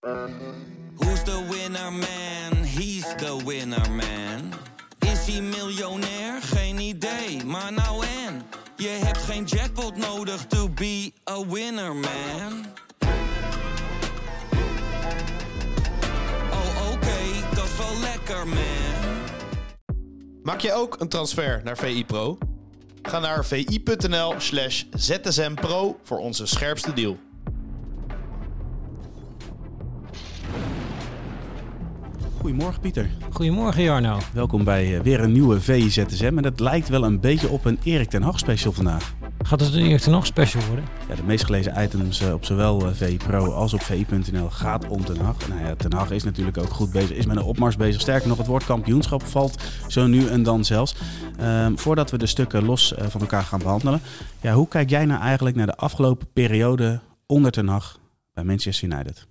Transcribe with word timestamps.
Who's 0.00 1.22
the 1.24 1.46
winner 1.50 1.90
man? 1.90 2.64
He's 2.64 3.04
the 3.16 3.36
winner 3.44 3.90
man. 3.90 4.52
Is 4.98 5.26
hij 5.26 5.42
miljonair? 5.42 6.42
Geen 6.42 6.78
idee, 6.78 7.44
maar 7.44 7.72
nou 7.72 8.06
en. 8.26 8.42
Je 8.76 8.88
hebt 8.88 9.18
geen 9.18 9.44
jackpot 9.44 9.96
nodig 9.96 10.46
to 10.46 10.68
be 10.68 11.12
a 11.30 11.46
winner 11.46 11.94
man. 11.94 12.66
Oh 16.50 16.92
oké, 16.92 17.54
dat 17.54 17.64
is 17.64 17.76
wel 17.76 18.00
lekker 18.00 18.48
man. 18.48 19.24
Maak 20.42 20.60
je 20.60 20.72
ook 20.72 21.00
een 21.00 21.08
transfer 21.08 21.60
naar 21.64 21.76
VI 21.76 22.04
Pro? 22.04 22.38
Ga 23.02 23.18
naar 23.18 23.44
vi.nl 23.44 24.34
slash 24.38 24.84
zsmpro 24.90 25.98
voor 26.02 26.18
onze 26.18 26.46
scherpste 26.46 26.92
deal. 26.92 27.18
Goedemorgen 32.40 32.80
Pieter. 32.80 33.10
Goedemorgen 33.32 33.82
Jarno. 33.82 34.18
Welkom 34.32 34.64
bij 34.64 34.96
eh, 34.96 35.02
weer 35.02 35.20
een 35.20 35.32
nieuwe 35.32 35.60
VIZSM. 35.60 36.36
En 36.36 36.42
dat 36.42 36.60
lijkt 36.60 36.88
wel 36.88 37.04
een 37.04 37.20
beetje 37.20 37.48
op 37.48 37.64
een 37.64 37.78
Erik 37.82 38.08
ten 38.08 38.22
Hag 38.22 38.38
special 38.38 38.72
vandaag. 38.72 39.14
Gaat 39.38 39.60
het 39.60 39.74
een 39.74 39.86
eerste 39.86 40.10
nog 40.10 40.26
special 40.26 40.62
worden? 40.66 40.84
Ja, 41.08 41.14
de 41.14 41.22
meest 41.22 41.44
gelezen 41.44 41.82
items 41.82 42.20
eh, 42.20 42.32
op 42.32 42.44
zowel 42.44 42.86
eh, 42.86 42.92
VI 42.92 43.16
Pro 43.16 43.52
als 43.52 43.74
op 43.74 43.82
VI.nl 43.82 44.50
gaat 44.50 44.88
om 44.88 45.04
Ten 45.04 45.20
Hag. 45.20 45.48
Nou 45.48 45.60
ja, 45.60 45.74
Ten 45.74 45.92
Hag 45.92 46.10
is 46.10 46.24
natuurlijk 46.24 46.58
ook 46.58 46.70
goed 46.70 46.92
bezig, 46.92 47.16
is 47.16 47.26
met 47.26 47.36
een 47.36 47.42
opmars 47.42 47.76
bezig. 47.76 48.00
Sterker 48.00 48.28
nog, 48.28 48.38
het 48.38 48.46
woord 48.46 48.64
kampioenschap 48.64 49.22
valt 49.22 49.62
zo 49.88 50.06
nu 50.06 50.26
en 50.26 50.42
dan 50.42 50.64
zelfs. 50.64 50.94
Ehm, 51.38 51.76
voordat 51.76 52.10
we 52.10 52.18
de 52.18 52.26
stukken 52.26 52.64
los 52.64 52.94
van 52.98 53.20
elkaar 53.20 53.42
gaan 53.42 53.58
behandelen. 53.58 54.00
Ja, 54.40 54.52
hoe 54.52 54.68
kijk 54.68 54.90
jij 54.90 55.04
nou 55.04 55.22
eigenlijk 55.22 55.56
naar 55.56 55.66
de 55.66 55.76
afgelopen 55.76 56.26
periode 56.32 57.00
onder 57.26 57.50
Ten 57.50 57.68
Hag 57.68 57.98
bij 58.32 58.44
Manchester 58.44 58.88
United? 58.88 59.26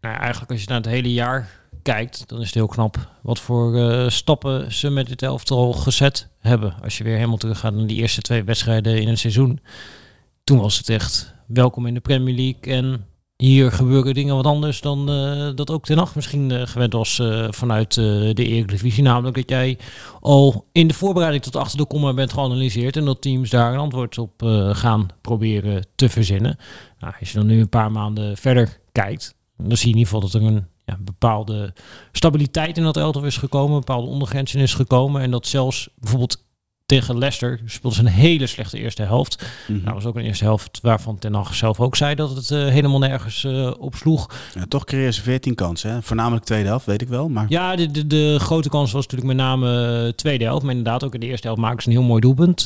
Nou, 0.00 0.16
eigenlijk 0.16 0.50
als 0.50 0.60
je 0.60 0.68
naar 0.68 0.76
het 0.76 0.86
hele 0.86 1.12
jaar 1.12 1.62
kijkt, 1.84 2.28
dan 2.28 2.40
is 2.40 2.46
het 2.46 2.54
heel 2.54 2.66
knap 2.66 3.10
wat 3.22 3.40
voor 3.40 3.76
uh, 3.76 4.08
stappen 4.08 4.72
ze 4.72 4.90
met 4.90 5.06
dit 5.06 5.22
elftal 5.22 5.72
gezet 5.72 6.28
hebben. 6.38 6.74
Als 6.82 6.98
je 6.98 7.04
weer 7.04 7.14
helemaal 7.14 7.36
terug 7.36 7.58
gaat 7.58 7.74
naar 7.74 7.86
die 7.86 8.00
eerste 8.00 8.20
twee 8.20 8.44
wedstrijden 8.44 9.00
in 9.00 9.08
een 9.08 9.18
seizoen. 9.18 9.60
Toen 10.44 10.58
was 10.58 10.78
het 10.78 10.88
echt 10.88 11.34
welkom 11.46 11.86
in 11.86 11.94
de 11.94 12.00
Premier 12.00 12.34
League. 12.34 12.74
En 12.74 13.06
hier 13.36 13.72
gebeuren 13.72 14.14
dingen 14.14 14.34
wat 14.34 14.46
anders 14.46 14.80
dan 14.80 15.10
uh, 15.10 15.50
dat 15.54 15.70
ook 15.70 15.84
ten 15.84 15.96
nacht 15.96 16.14
misschien 16.14 16.50
uh, 16.50 16.66
gewend 16.66 16.92
was 16.92 17.20
vanuit 17.48 17.94
de 17.94 18.34
Eredivisie. 18.34 19.02
Namelijk 19.02 19.36
dat 19.36 19.48
jij 19.48 19.78
al 20.20 20.66
in 20.72 20.88
de 20.88 20.94
voorbereiding 20.94 21.42
tot 21.42 21.56
achter 21.56 21.78
de 21.78 21.86
komma 21.86 22.14
bent 22.14 22.32
geanalyseerd. 22.32 22.96
En 22.96 23.04
dat 23.04 23.22
teams 23.22 23.50
daar 23.50 23.72
een 23.72 23.78
antwoord 23.78 24.18
op 24.18 24.42
gaan 24.72 25.08
proberen 25.20 25.86
te 25.94 26.08
verzinnen. 26.08 26.56
Nou, 26.98 27.14
als 27.20 27.32
je 27.32 27.38
dan 27.38 27.46
nu 27.46 27.60
een 27.60 27.68
paar 27.68 27.92
maanden 27.92 28.36
verder 28.36 28.80
kijkt, 28.92 29.34
dan 29.56 29.76
zie 29.76 29.88
je 29.88 29.94
in 29.94 29.98
ieder 29.98 30.12
geval 30.12 30.30
dat 30.30 30.34
er 30.34 30.42
een 30.42 30.66
ja, 30.84 30.96
bepaalde 31.00 31.72
stabiliteit 32.12 32.76
in 32.76 32.82
dat 32.82 32.96
elftal 32.96 33.24
is 33.24 33.36
gekomen, 33.36 33.78
bepaalde 33.78 34.08
ondergrens 34.08 34.54
in 34.54 34.60
is 34.60 34.74
gekomen. 34.74 35.22
En 35.22 35.30
dat 35.30 35.46
zelfs 35.46 35.88
bijvoorbeeld 35.96 36.44
tegen 36.86 37.18
Leicester 37.18 37.60
speelde 37.64 37.96
ze 37.96 38.02
een 38.02 38.08
hele 38.08 38.46
slechte 38.46 38.78
eerste 38.78 39.02
helft. 39.02 39.46
Mm 39.68 39.80
Nou, 39.82 39.94
was 39.94 40.04
ook 40.04 40.16
een 40.16 40.24
eerste 40.24 40.44
helft 40.44 40.78
waarvan 40.82 41.18
Ten 41.18 41.34
Hag 41.34 41.54
zelf 41.54 41.80
ook 41.80 41.96
zei 41.96 42.14
dat 42.14 42.36
het 42.36 42.50
uh, 42.50 42.66
helemaal 42.66 42.98
nergens 42.98 43.44
uh, 43.44 43.70
op 43.78 43.94
sloeg. 43.94 44.30
Ja, 44.54 44.64
toch 44.68 44.84
creëren 44.84 45.14
ze 45.14 45.22
14 45.22 45.54
kansen, 45.54 45.90
hè? 45.90 46.02
voornamelijk 46.02 46.44
tweede 46.44 46.68
helft, 46.68 46.86
weet 46.86 47.02
ik 47.02 47.08
wel. 47.08 47.28
Maar... 47.28 47.46
Ja, 47.48 47.76
de, 47.76 47.90
de, 47.90 48.06
de 48.06 48.36
grote 48.40 48.68
kans 48.68 48.92
was 48.92 49.02
natuurlijk 49.02 49.36
met 49.36 49.46
name 49.46 50.02
uh, 50.04 50.12
tweede 50.12 50.44
helft. 50.44 50.62
Maar 50.62 50.74
inderdaad 50.74 51.04
ook 51.04 51.14
in 51.14 51.20
de 51.20 51.26
eerste 51.26 51.46
helft 51.46 51.62
maken 51.62 51.82
ze 51.82 51.88
een 51.88 51.94
heel 51.94 52.04
mooi 52.04 52.20
doelpunt 52.20 52.64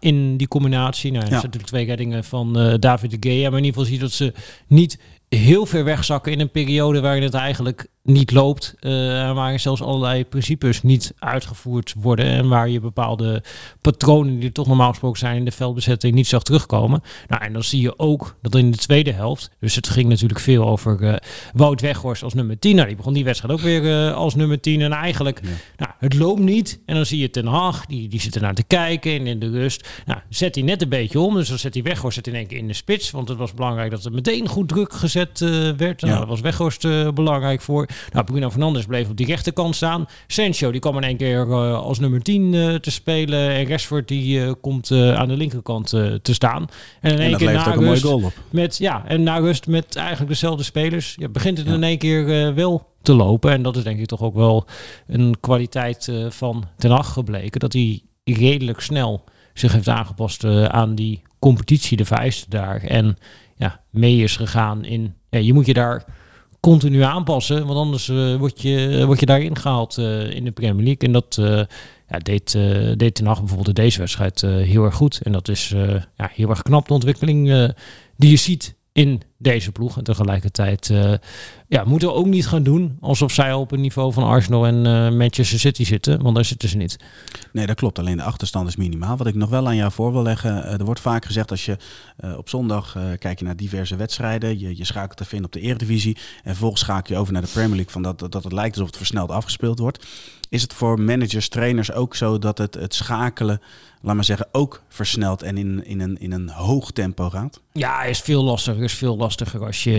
in 0.00 0.36
die 0.36 0.48
combinatie. 0.48 1.12
Nou, 1.12 1.24
er 1.24 1.30
ja. 1.30 1.36
natuurlijk 1.36 1.66
twee 1.66 1.86
reddingen 1.86 2.24
van 2.24 2.76
David 2.80 3.10
de 3.10 3.16
Gea. 3.20 3.50
Maar 3.50 3.58
in 3.58 3.64
ieder 3.64 3.80
geval 3.80 3.84
zie 3.84 3.94
je 3.94 4.00
dat 4.00 4.12
ze 4.12 4.32
niet 4.66 4.98
heel 5.28 5.66
ver 5.66 5.84
wegzakken 5.84 6.32
in 6.32 6.40
een 6.40 6.50
periode 6.50 7.00
waarin 7.00 7.22
het 7.22 7.34
eigenlijk 7.34 7.86
niet 8.08 8.32
loopt. 8.32 8.74
Uh, 8.80 8.92
waar 9.32 9.60
zelfs 9.60 9.82
allerlei 9.82 10.24
principes 10.24 10.82
niet 10.82 11.14
uitgevoerd 11.18 11.94
worden. 11.98 12.24
En 12.24 12.48
waar 12.48 12.68
je 12.68 12.80
bepaalde 12.80 13.42
patronen 13.80 14.38
die 14.38 14.52
toch 14.52 14.66
normaal 14.66 14.88
gesproken 14.88 15.18
zijn 15.18 15.36
in 15.36 15.44
de 15.44 15.50
veldbezetting 15.50 16.14
niet 16.14 16.26
zag 16.26 16.42
terugkomen. 16.42 17.02
Nou, 17.28 17.42
en 17.42 17.52
dan 17.52 17.62
zie 17.62 17.80
je 17.80 17.98
ook 17.98 18.36
dat 18.42 18.54
in 18.54 18.70
de 18.70 18.76
tweede 18.76 19.12
helft. 19.12 19.50
Dus 19.60 19.74
het 19.74 19.88
ging 19.88 20.08
natuurlijk 20.08 20.40
veel 20.40 20.68
over 20.68 21.00
uh, 21.00 21.14
Wout 21.54 21.80
Weghorst 21.80 22.22
als 22.22 22.34
nummer 22.34 22.58
10. 22.58 22.74
Nou, 22.74 22.86
die 22.86 22.96
begon 22.96 23.12
die 23.12 23.24
wedstrijd 23.24 23.54
ook 23.54 23.60
weer 23.60 23.82
uh, 23.82 24.14
als 24.14 24.34
nummer 24.34 24.60
10. 24.60 24.80
En 24.80 24.92
eigenlijk, 24.92 25.40
ja. 25.42 25.48
nou, 25.76 25.92
het 25.98 26.14
loopt 26.14 26.40
niet. 26.40 26.80
En 26.86 26.94
dan 26.94 27.06
zie 27.06 27.18
je 27.18 27.30
Ten 27.30 27.46
Hag, 27.46 27.86
die, 27.86 28.08
die 28.08 28.20
zit 28.20 28.34
er 28.34 28.40
naar 28.40 28.54
te 28.54 28.64
kijken. 28.64 29.12
En 29.12 29.26
in 29.26 29.38
de 29.38 29.50
rust, 29.50 29.88
nou, 30.06 30.20
zet 30.28 30.54
hij 30.54 30.64
net 30.64 30.82
een 30.82 30.88
beetje 30.88 31.20
om. 31.20 31.34
Dus 31.34 31.48
dan 31.48 31.58
zet 31.58 31.74
hij 31.74 31.82
Weghorst 31.82 32.26
in 32.26 32.34
één 32.34 32.46
keer 32.46 32.58
in 32.58 32.66
de 32.66 32.72
spits. 32.72 33.10
Want 33.10 33.28
het 33.28 33.38
was 33.38 33.54
belangrijk 33.54 33.90
dat 33.90 34.04
er 34.04 34.12
meteen 34.12 34.48
goed 34.48 34.68
druk 34.68 34.92
gezet 34.92 35.38
werd. 35.76 36.00
Nou, 36.00 36.12
ja. 36.12 36.18
daar 36.18 36.26
was 36.26 36.40
Weghorst 36.40 37.12
belangrijk 37.14 37.60
voor. 37.60 37.88
Nou, 38.12 38.24
Bruno 38.24 38.50
Fernandes 38.50 38.84
bleef 38.84 39.08
op 39.08 39.16
die 39.16 39.26
rechterkant 39.26 39.76
staan. 39.76 40.06
Sancho 40.26 40.70
die 40.70 40.80
kwam 40.80 40.96
in 40.96 41.02
één 41.02 41.16
keer 41.16 41.46
uh, 41.46 41.78
als 41.78 41.98
nummer 41.98 42.22
10 42.22 42.52
uh, 42.52 42.74
te 42.74 42.90
spelen. 42.90 43.50
En 43.50 43.68
Rashford 43.68 44.08
die 44.08 44.38
uh, 44.38 44.52
komt 44.60 44.90
aan 44.92 45.28
de 45.28 45.36
linkerkant 45.36 45.88
te 46.22 46.34
staan. 46.34 46.66
En 47.00 47.12
in 47.12 47.18
één 47.18 47.32
en 47.32 47.38
keer 47.38 47.52
na 47.52 47.72
een 47.72 47.84
mooie 47.84 48.00
goal 48.00 48.22
op. 48.22 48.32
Met, 48.50 48.76
ja, 48.76 49.04
en 49.06 49.22
na 49.22 49.36
rust 49.36 49.66
met 49.66 49.96
eigenlijk 49.96 50.28
dezelfde 50.30 50.62
spelers. 50.62 51.14
Ja, 51.18 51.28
begint 51.28 51.58
het 51.58 51.66
ja. 51.66 51.72
in 51.72 51.82
één 51.82 51.98
keer 51.98 52.54
wel 52.54 52.86
te 53.02 53.14
lopen. 53.14 53.52
En 53.52 53.62
dat 53.62 53.76
is 53.76 53.82
denk 53.82 53.98
ik 53.98 54.06
toch 54.06 54.22
ook 54.22 54.34
wel 54.34 54.66
een 55.06 55.36
kwaliteit 55.40 56.12
van 56.28 56.64
Ten 56.76 56.90
Hag 56.90 57.12
gebleken. 57.12 57.60
Dat 57.60 57.72
hij 57.72 58.02
redelijk 58.24 58.80
snel 58.80 59.24
zich 59.54 59.72
heeft 59.72 59.88
aangepast 59.88 60.44
aan 60.68 60.94
die 60.94 61.22
competitie, 61.38 61.96
de 61.96 62.04
vereisten 62.04 62.50
daar. 62.50 62.82
En 62.82 63.16
ja, 63.56 63.80
mee 63.90 64.22
is 64.22 64.36
gegaan 64.36 64.84
in... 64.84 65.14
Ja, 65.30 65.38
je 65.38 65.52
moet 65.52 65.66
je 65.66 65.74
daar 65.74 66.04
continu 66.60 67.02
aanpassen. 67.02 67.66
Want 67.66 67.78
anders 67.78 68.08
uh, 68.08 68.36
word, 68.36 68.62
je, 68.62 69.02
word 69.06 69.20
je 69.20 69.26
daarin 69.26 69.56
gehaald 69.56 69.98
uh, 69.98 70.30
in 70.30 70.44
de 70.44 70.50
Premier 70.50 70.84
League. 70.84 71.08
En 71.08 71.12
dat 71.12 71.36
uh, 71.40 71.46
ja, 72.08 72.18
deed, 72.18 72.52
deed 72.96 73.14
Ten 73.14 73.24
bijvoorbeeld 73.24 73.68
in 73.68 73.74
deze 73.74 73.98
wedstrijd 73.98 74.40
heel 74.40 74.84
erg 74.84 74.94
goed. 74.94 75.20
En 75.22 75.32
dat 75.32 75.48
is 75.48 75.68
ja, 76.16 76.30
heel 76.34 76.48
erg 76.48 76.62
knap 76.62 76.88
de 76.88 76.94
ontwikkeling 76.94 77.72
die 78.16 78.30
je 78.30 78.36
ziet 78.36 78.74
in 78.92 79.22
deze 79.38 79.72
ploeg. 79.72 79.98
En 79.98 80.04
tegelijkertijd 80.04 80.92
ja, 81.68 81.84
moeten 81.84 82.08
we 82.08 82.14
ook 82.14 82.26
niet 82.26 82.46
gaan 82.46 82.62
doen 82.62 82.96
alsof 83.00 83.32
zij 83.32 83.52
op 83.52 83.72
een 83.72 83.80
niveau 83.80 84.12
van 84.12 84.22
Arsenal 84.22 84.66
en 84.66 84.74
uh, 84.74 85.18
Manchester 85.18 85.58
City 85.58 85.84
zitten. 85.84 86.22
Want 86.22 86.34
daar 86.34 86.44
zitten 86.44 86.68
ze 86.68 86.76
niet. 86.76 86.96
Nee, 87.52 87.66
dat 87.66 87.76
klopt. 87.76 87.98
Alleen 87.98 88.16
de 88.16 88.22
achterstand 88.22 88.68
is 88.68 88.76
minimaal. 88.76 89.16
Wat 89.16 89.26
ik 89.26 89.34
nog 89.34 89.50
wel 89.50 89.66
aan 89.66 89.76
jou 89.76 89.92
voor 89.92 90.12
wil 90.12 90.22
leggen. 90.22 90.56
Uh, 90.56 90.72
er 90.72 90.84
wordt 90.84 91.00
vaak 91.00 91.24
gezegd 91.24 91.50
als 91.50 91.64
je 91.64 91.76
op 92.36 92.48
zondag 92.48 92.96
kijk 93.18 93.38
je 93.38 93.44
naar 93.44 93.56
diverse 93.56 93.96
wedstrijden. 93.96 94.58
Je, 94.58 94.76
je 94.76 94.84
schakelt 94.84 95.20
even 95.20 95.38
in 95.38 95.44
op 95.44 95.52
de 95.52 95.60
Eredivisie. 95.60 96.16
En 96.36 96.50
vervolgens 96.50 96.80
schakel 96.80 97.14
je 97.14 97.20
over 97.20 97.32
naar 97.32 97.42
de 97.42 97.48
Premier 97.48 97.76
League. 97.76 97.92
Van 97.92 98.02
dat, 98.02 98.18
dat, 98.18 98.44
het 98.44 98.52
lijkt 98.52 98.74
alsof 98.74 98.86
het 98.86 98.96
versneld 98.96 99.30
afgespeeld 99.30 99.78
wordt. 99.78 100.06
Is 100.48 100.62
het 100.62 100.72
voor 100.72 101.00
managers, 101.00 101.48
trainers 101.48 101.92
ook 101.92 102.16
zo 102.16 102.38
dat 102.38 102.58
het, 102.58 102.74
het 102.74 102.94
schakelen, 102.94 103.60
laat 104.02 104.14
maar 104.14 104.24
zeggen, 104.24 104.48
ook 104.52 104.82
versnelt 104.88 105.42
en 105.42 105.56
in, 105.56 105.84
in, 105.84 106.00
een, 106.00 106.18
in 106.18 106.32
een 106.32 106.48
hoog 106.48 106.90
tempo 106.90 107.30
gaat? 107.30 107.60
Ja, 107.72 108.02
is 108.02 108.20
veel 108.20 108.44
lastiger. 108.44 108.82
Is 108.82 108.92
veel 108.92 109.16
lastiger 109.16 109.64
als 109.66 109.84
je 109.84 109.98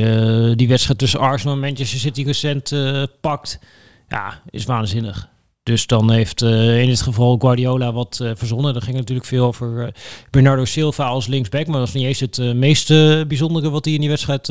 uh, 0.50 0.56
die 0.56 0.68
wedstrijd 0.68 1.00
tussen 1.00 1.20
Arsenal 1.20 1.58
en 1.60 1.68
Manchester 1.68 2.00
City 2.00 2.24
recent 2.24 2.72
uh, 2.72 3.04
pakt. 3.22 3.60
Ja, 4.08 4.42
is 4.50 4.66
waanzinnig. 4.66 5.30
Dus 5.64 5.88
dan 5.88 6.12
heeft 6.12 6.42
uh, 6.42 6.82
in 6.82 6.88
dit 6.88 7.02
geval 7.02 7.38
Guardiola 7.38 7.94
wat 7.94 8.20
uh, 8.22 8.32
verzonnen. 8.36 8.76
Er 8.76 8.82
ging 8.82 8.96
natuurlijk 8.96 9.28
veel 9.28 9.46
over 9.46 9.84
uh, 9.84 9.88
Bernardo 10.30 10.66
Silva 10.66 11.06
als 11.06 11.28
linksback. 11.28 11.68
Maar 11.68 11.80
dat 11.80 11.88
is 11.88 11.94
niet 11.94 12.06
eens 12.06 12.20
het 12.20 12.56
meest 12.56 12.88
bijzondere 13.28 13.70
wat 13.70 13.86
hij 13.86 13.94
in 13.94 14.00
die 14.00 14.10
wedstrijd 14.10 14.46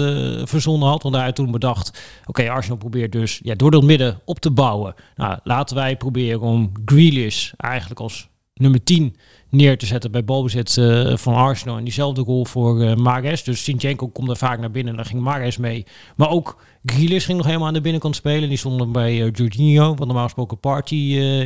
verzonnen 0.45 0.89
had. 0.89 1.03
Want 1.03 1.17
had 1.17 1.35
toen 1.35 1.51
bedacht, 1.51 2.03
oké, 2.27 2.51
Arsenal 2.51 2.79
probeert 2.79 3.13
dus 3.13 3.41
ja, 3.43 3.55
door 3.55 3.71
dat 3.71 3.83
midden 3.83 4.21
op 4.25 4.41
te 4.41 4.51
bouwen. 4.51 4.95
Nou, 5.17 5.39
laten 5.45 5.77
wij 5.77 5.97
proberen 5.97 6.41
om 6.41 6.73
Grealish 6.85 7.53
eigenlijk 7.57 8.01
als 8.01 8.29
nummer 8.55 8.85
10 8.85 9.17
neer 9.51 9.79
te 9.79 9.87
zetten 9.87 10.11
bij 10.11 10.25
balbezit 10.25 10.77
uh, 10.77 11.17
van 11.17 11.35
Arsenal. 11.35 11.77
En 11.77 11.85
diezelfde 11.85 12.25
goal 12.25 12.45
voor 12.45 12.83
uh, 12.83 12.95
Mares. 12.95 13.45
Dus 13.45 13.65
Sinchenko 13.65 14.09
komt 14.09 14.29
er 14.29 14.37
vaak 14.37 14.59
naar 14.61 14.71
binnen. 14.71 14.97
Daar 14.97 15.05
ging 15.05 15.23
Mares 15.23 15.57
mee. 15.57 15.87
Maar 16.17 16.31
ook 16.31 16.63
Grealish 16.85 17.25
ging 17.25 17.37
nog 17.37 17.47
helemaal 17.47 17.67
aan 17.67 17.75
de 17.75 17.81
binnenkant 17.81 18.17
spelen. 18.17 18.49
Die 18.49 18.59
stond 18.59 18.93
bij 18.93 19.21
uh, 19.21 19.31
Jorginho, 19.33 19.95
wat 19.95 20.07
normaal 20.07 20.25
gesproken 20.25 20.61
party 20.61 20.95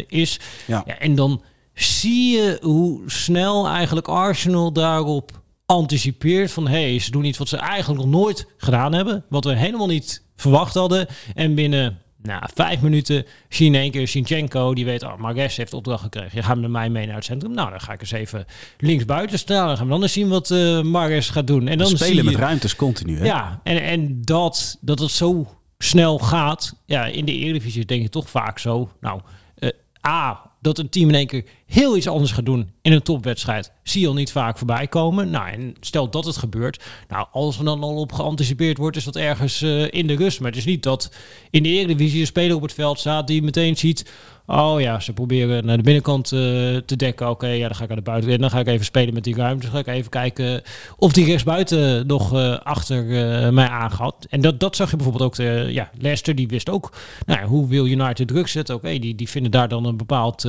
is. 0.09 0.41
Ja. 0.67 0.82
ja. 0.87 0.99
en 0.99 1.15
dan 1.15 1.43
zie 1.75 2.37
je 2.37 2.59
hoe 2.62 3.00
snel 3.06 3.69
eigenlijk 3.69 4.09
Arsenal 4.09 4.73
daarop 4.73 5.43
anticipeert. 5.67 6.53
Van 6.53 6.69
hé, 6.69 6.88
hey, 6.91 6.99
ze 6.99 7.11
doen 7.11 7.25
iets 7.25 7.38
wat 7.38 7.49
ze 7.49 7.56
eigenlijk 7.56 8.00
nog 8.00 8.11
nooit 8.11 8.47
gedaan 8.56 8.93
hebben. 8.93 9.25
Wat 9.29 9.44
we 9.44 9.56
helemaal 9.56 9.87
niet 9.87 10.23
verwacht 10.37 10.75
hadden. 10.75 11.06
En 11.35 11.55
binnen 11.55 12.02
nou, 12.23 12.43
vijf 12.55 12.81
minuten 12.81 13.27
zie 13.49 13.71
je 13.71 13.77
in 13.77 13.83
één 13.83 13.91
keer 13.91 14.09
Sinchenko, 14.09 14.75
die 14.75 14.85
weet, 14.85 15.03
oh, 15.03 15.17
Marques 15.17 15.57
heeft 15.57 15.73
opdracht 15.73 16.03
gekregen. 16.03 16.31
Je 16.33 16.43
gaat 16.43 16.59
met 16.59 16.71
mij 16.71 16.91
mee 16.91 17.07
naar 17.07 17.15
het 17.15 17.25
centrum. 17.25 17.55
Nou, 17.55 17.71
dan 17.71 17.81
ga 17.81 17.93
ik 17.93 18.01
eens 18.01 18.11
even 18.11 18.45
links 18.79 19.05
buiten 19.05 19.39
staan. 19.39 19.67
Dan 19.67 19.77
gaan 19.77 19.87
we 19.87 19.93
dan 19.93 20.03
eens 20.03 20.13
zien 20.13 20.29
wat 20.29 20.51
uh, 20.51 20.83
Marques 20.83 21.29
gaat 21.29 21.47
doen. 21.47 21.69
En 21.69 21.79
dan 21.79 21.91
we 21.91 21.97
spelen 21.97 22.17
je, 22.17 22.23
met 22.23 22.35
ruimtes 22.35 22.77
continu, 22.77 23.19
hè? 23.19 23.25
Ja, 23.25 23.61
en, 23.63 23.83
en 23.83 24.23
dat, 24.23 24.79
dat 24.81 24.99
het 24.99 25.11
zo 25.11 25.47
snel 25.79 26.19
gaat. 26.19 26.75
Ja, 26.87 27.05
in 27.05 27.25
de 27.25 27.33
Eredivisie 27.33 27.85
denk 27.85 28.03
je 28.03 28.09
toch 28.09 28.31
vaak 28.31 28.59
zo. 28.59 28.91
Nou, 29.01 29.21
uh, 29.59 29.71
A, 30.07 30.51
dat 30.61 30.79
een 30.79 30.89
team 30.89 31.09
in 31.09 31.15
één 31.15 31.27
keer 31.27 31.45
heel 31.73 31.97
iets 31.97 32.09
anders 32.09 32.33
gaat 32.33 32.45
doen 32.45 32.71
in 32.83 32.93
een 32.93 33.03
topwedstrijd, 33.03 33.73
zie 33.83 34.01
je 34.01 34.07
al 34.07 34.15
niet 34.15 34.33
vaak 34.33 34.59
voorbij 34.59 34.87
komen. 34.87 35.31
Nou, 35.31 35.51
en 35.51 35.75
stel 35.81 36.11
dat 36.11 36.25
het 36.25 36.37
gebeurt, 36.37 36.83
nou, 37.09 37.27
als 37.33 37.59
er 37.59 37.65
dan 37.65 37.83
al 37.83 37.97
op 37.97 38.13
geanticipeerd 38.13 38.79
wordt, 38.79 38.97
is 38.97 39.05
dat 39.05 39.17
ergens 39.17 39.63
uh, 39.63 39.87
in 39.91 40.07
de 40.07 40.15
rust. 40.15 40.41
Maar 40.41 40.51
het 40.51 40.59
is 40.59 40.65
niet 40.65 40.83
dat 40.83 41.13
in 41.51 41.63
de 41.63 41.69
Eredivisie 41.69 42.21
een 42.21 42.27
speler 42.27 42.57
op 42.57 42.63
het 42.63 42.75
veld 42.75 42.99
staat 42.99 43.27
die 43.27 43.43
meteen 43.43 43.77
ziet, 43.77 44.11
Oh 44.47 44.81
ja, 44.81 45.01
ze 45.01 45.13
proberen 45.13 45.67
naar 45.67 45.77
de 45.77 45.83
binnenkant 45.83 46.33
uh, 46.33 46.41
te 46.77 46.97
dekken. 46.97 47.31
Oké, 47.31 47.47
ja, 47.47 47.67
dan 47.67 47.77
ga 47.77 47.85
ik 47.85 47.91
aan 47.91 47.97
de 47.97 48.03
buitenkant. 48.03 48.41
Dan 48.41 48.51
ga 48.51 48.59
ik 48.59 48.67
even 48.67 48.85
spelen 48.85 49.15
met 49.15 49.25
die 49.25 49.35
ruimte. 49.35 49.67
Ga 49.67 49.79
ik 49.79 49.87
even 49.87 50.11
kijken 50.11 50.63
of 50.97 51.13
die 51.13 51.25
rechtsbuiten 51.25 52.07
nog 52.07 52.35
uh, 52.35 52.59
achter 52.59 53.05
mij 53.53 53.69
aangaat. 53.69 54.27
En 54.29 54.41
dat, 54.41 54.61
dat 54.61 54.77
zag 54.77 54.91
je 54.91 54.97
bijvoorbeeld 54.97 55.25
ook. 55.25 55.37
De, 55.37 55.69
ja, 55.71 55.91
Leicester 55.99 56.35
die 56.35 56.49
wist 56.49 56.71
ook, 56.71 56.93
nou 57.27 57.47
hoe 57.47 57.69
wil 57.69 57.87
United 57.87 58.29
druk 58.29 58.49
zetten? 58.49 58.75
Oké, 58.75 58.99
die, 58.99 59.15
die 59.15 59.29
vinden 59.29 59.51
daar 59.51 59.69
dan 59.69 59.85
een 59.85 59.97
bepaald 59.97 60.49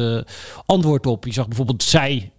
antwoord 0.66 1.06
op. 1.06 1.12
Je 1.21 1.33
zag 1.33 1.48
bijvoorbeeld 1.48 1.83
zij... 1.83 2.31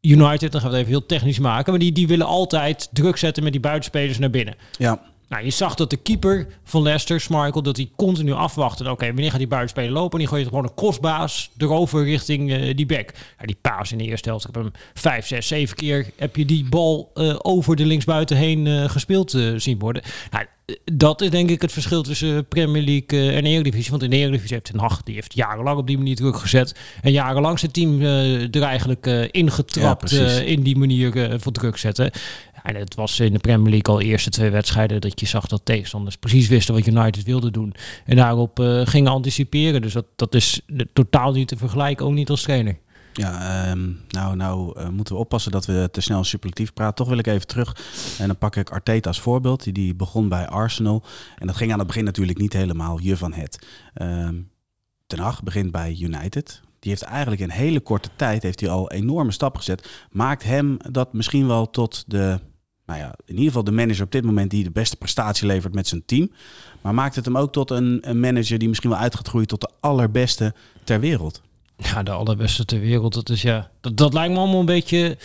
United, 0.00 0.52
dan 0.52 0.60
gaan 0.60 0.70
we 0.70 0.76
het 0.76 0.86
even 0.86 0.98
heel 0.98 1.06
technisch 1.06 1.38
maken, 1.38 1.70
maar 1.72 1.80
die, 1.80 1.92
die 1.92 2.06
willen 2.06 2.26
altijd 2.26 2.88
druk 2.92 3.16
zetten 3.16 3.42
met 3.42 3.52
die 3.52 3.60
buitenspelers 3.60 4.18
naar 4.18 4.30
binnen. 4.30 4.54
Ja. 4.78 5.02
Nou, 5.28 5.44
je 5.44 5.50
zag 5.50 5.74
dat 5.74 5.90
de 5.90 5.96
keeper 5.96 6.46
van 6.64 6.82
Leicester, 6.82 7.20
Schmeichel, 7.20 7.62
dat 7.62 7.76
hij 7.76 7.90
continu 7.96 8.32
afwachtte. 8.32 8.90
Oké, 8.90 9.06
wanneer 9.06 9.30
gaat 9.30 9.38
die 9.38 9.48
buitenspeler 9.48 9.90
lopen? 9.90 10.12
En 10.12 10.18
die 10.18 10.28
gooit 10.28 10.46
gewoon 10.46 10.64
een 10.64 10.74
crossbaas 10.74 11.50
erover 11.58 12.04
richting 12.04 12.50
uh, 12.50 12.76
die 12.76 12.86
back. 12.86 13.12
Ja, 13.38 13.46
die 13.46 13.58
paas 13.60 13.92
in 13.92 13.98
de 13.98 14.04
eerste 14.04 14.28
helft. 14.28 14.48
Ik 14.48 14.54
heb 14.54 14.62
hem 14.62 14.72
vijf, 14.94 15.26
zes, 15.26 15.46
zeven 15.46 15.76
keer 15.76 16.10
heb 16.16 16.36
je 16.36 16.44
die 16.44 16.68
bal 16.68 17.10
uh, 17.14 17.34
over 17.38 17.76
de 17.76 17.86
linksbuiten 17.86 18.36
heen 18.36 18.66
uh, 18.66 18.88
gespeeld 18.88 19.38
zien 19.56 19.78
worden. 19.78 20.02
Nou, 20.30 20.46
dat 20.92 21.20
is 21.20 21.30
denk 21.30 21.50
ik 21.50 21.62
het 21.62 21.72
verschil 21.72 22.02
tussen 22.02 22.46
Premier 22.46 22.82
League 22.82 23.32
en 23.32 23.44
Eredivisie. 23.44 23.90
Want 23.90 24.02
in 24.02 24.10
de 24.10 24.16
Eredivisie 24.16 24.54
heeft 24.54 24.64
Ten 24.66 24.78
Hag, 24.78 25.02
die 25.02 25.14
heeft 25.14 25.34
jarenlang 25.34 25.78
op 25.78 25.86
die 25.86 25.98
manier 25.98 26.16
druk 26.16 26.36
gezet. 26.36 26.74
En 27.02 27.12
jarenlang 27.12 27.58
zijn 27.58 27.72
team 27.72 28.02
er 28.02 28.62
eigenlijk 28.62 29.06
ingetrapt 29.30 30.10
ja, 30.10 30.28
in 30.28 30.62
die 30.62 30.76
manier 30.76 31.38
van 31.40 31.52
druk 31.52 31.76
zetten. 31.76 32.10
En 32.66 32.74
het 32.74 32.94
was 32.94 33.20
in 33.20 33.32
de 33.32 33.38
Premier 33.38 33.70
League 33.70 33.94
al 33.94 34.00
eerste 34.00 34.30
twee 34.30 34.50
wedstrijden 34.50 35.00
dat 35.00 35.20
je 35.20 35.26
zag 35.26 35.46
dat 35.46 35.60
tegenstanders 35.64 36.16
precies 36.16 36.48
wisten 36.48 36.74
wat 36.74 36.86
United 36.86 37.24
wilde 37.24 37.50
doen. 37.50 37.74
En 38.04 38.16
daarop 38.16 38.60
uh, 38.60 38.86
gingen 38.86 39.12
anticiperen. 39.12 39.82
Dus 39.82 39.92
dat, 39.92 40.06
dat 40.16 40.34
is 40.34 40.60
totaal 40.92 41.32
niet 41.32 41.48
te 41.48 41.56
vergelijken, 41.56 42.06
ook 42.06 42.12
niet 42.12 42.30
als 42.30 42.42
trainer. 42.42 42.78
Ja, 43.12 43.70
um, 43.70 44.00
nou, 44.08 44.36
nou 44.36 44.80
uh, 44.80 44.88
moeten 44.88 45.14
we 45.14 45.20
oppassen 45.20 45.52
dat 45.52 45.66
we 45.66 45.88
te 45.92 46.00
snel 46.00 46.24
superlatief 46.24 46.72
praten. 46.72 46.94
Toch 46.94 47.08
wil 47.08 47.18
ik 47.18 47.26
even 47.26 47.46
terug. 47.46 47.76
En 48.18 48.26
dan 48.26 48.38
pak 48.38 48.56
ik 48.56 48.70
Arteta 48.70 49.08
als 49.08 49.20
voorbeeld. 49.20 49.64
Die, 49.64 49.72
die 49.72 49.94
begon 49.94 50.28
bij 50.28 50.46
Arsenal. 50.46 51.02
En 51.38 51.46
dat 51.46 51.56
ging 51.56 51.72
aan 51.72 51.78
het 51.78 51.86
begin 51.86 52.04
natuurlijk 52.04 52.38
niet 52.38 52.52
helemaal 52.52 52.98
je 53.00 53.16
van 53.16 53.32
het. 53.32 53.66
Um, 54.02 54.50
Ten 55.06 55.34
begint 55.44 55.70
bij 55.70 55.96
United. 56.00 56.60
Die 56.78 56.90
heeft 56.90 57.02
eigenlijk 57.02 57.40
in 57.40 57.50
hele 57.50 57.80
korte 57.80 58.08
tijd 58.16 58.42
heeft 58.42 58.60
hij 58.60 58.70
al 58.70 58.90
enorme 58.90 59.32
stap 59.32 59.56
gezet. 59.56 60.06
Maakt 60.10 60.42
hem 60.44 60.76
dat 60.90 61.12
misschien 61.12 61.46
wel 61.46 61.70
tot 61.70 62.04
de 62.06 62.40
nou 62.86 62.98
ja, 62.98 63.14
in 63.24 63.34
ieder 63.34 63.46
geval 63.46 63.64
de 63.64 63.72
manager 63.72 64.04
op 64.04 64.12
dit 64.12 64.24
moment 64.24 64.50
die 64.50 64.64
de 64.64 64.70
beste 64.70 64.96
prestatie 64.96 65.46
levert 65.46 65.74
met 65.74 65.88
zijn 65.88 66.02
team. 66.06 66.30
Maar 66.80 66.94
maakt 66.94 67.14
het 67.14 67.24
hem 67.24 67.38
ook 67.38 67.52
tot 67.52 67.70
een, 67.70 67.98
een 68.00 68.20
manager 68.20 68.58
die 68.58 68.68
misschien 68.68 68.90
wel 68.90 68.98
uit 68.98 69.14
gaat 69.14 69.28
groeien 69.28 69.48
tot 69.48 69.60
de 69.60 69.70
allerbeste 69.80 70.54
ter 70.84 71.00
wereld? 71.00 71.42
Ja, 71.76 72.02
de 72.02 72.10
allerbeste 72.10 72.64
ter 72.64 72.80
wereld. 72.80 73.14
Dat, 73.14 73.28
is, 73.28 73.42
ja, 73.42 73.70
dat, 73.80 73.96
dat 73.96 74.12
lijkt 74.12 74.32
me 74.32 74.38
allemaal 74.38 74.60
een 74.60 74.66
beetje 74.66 75.18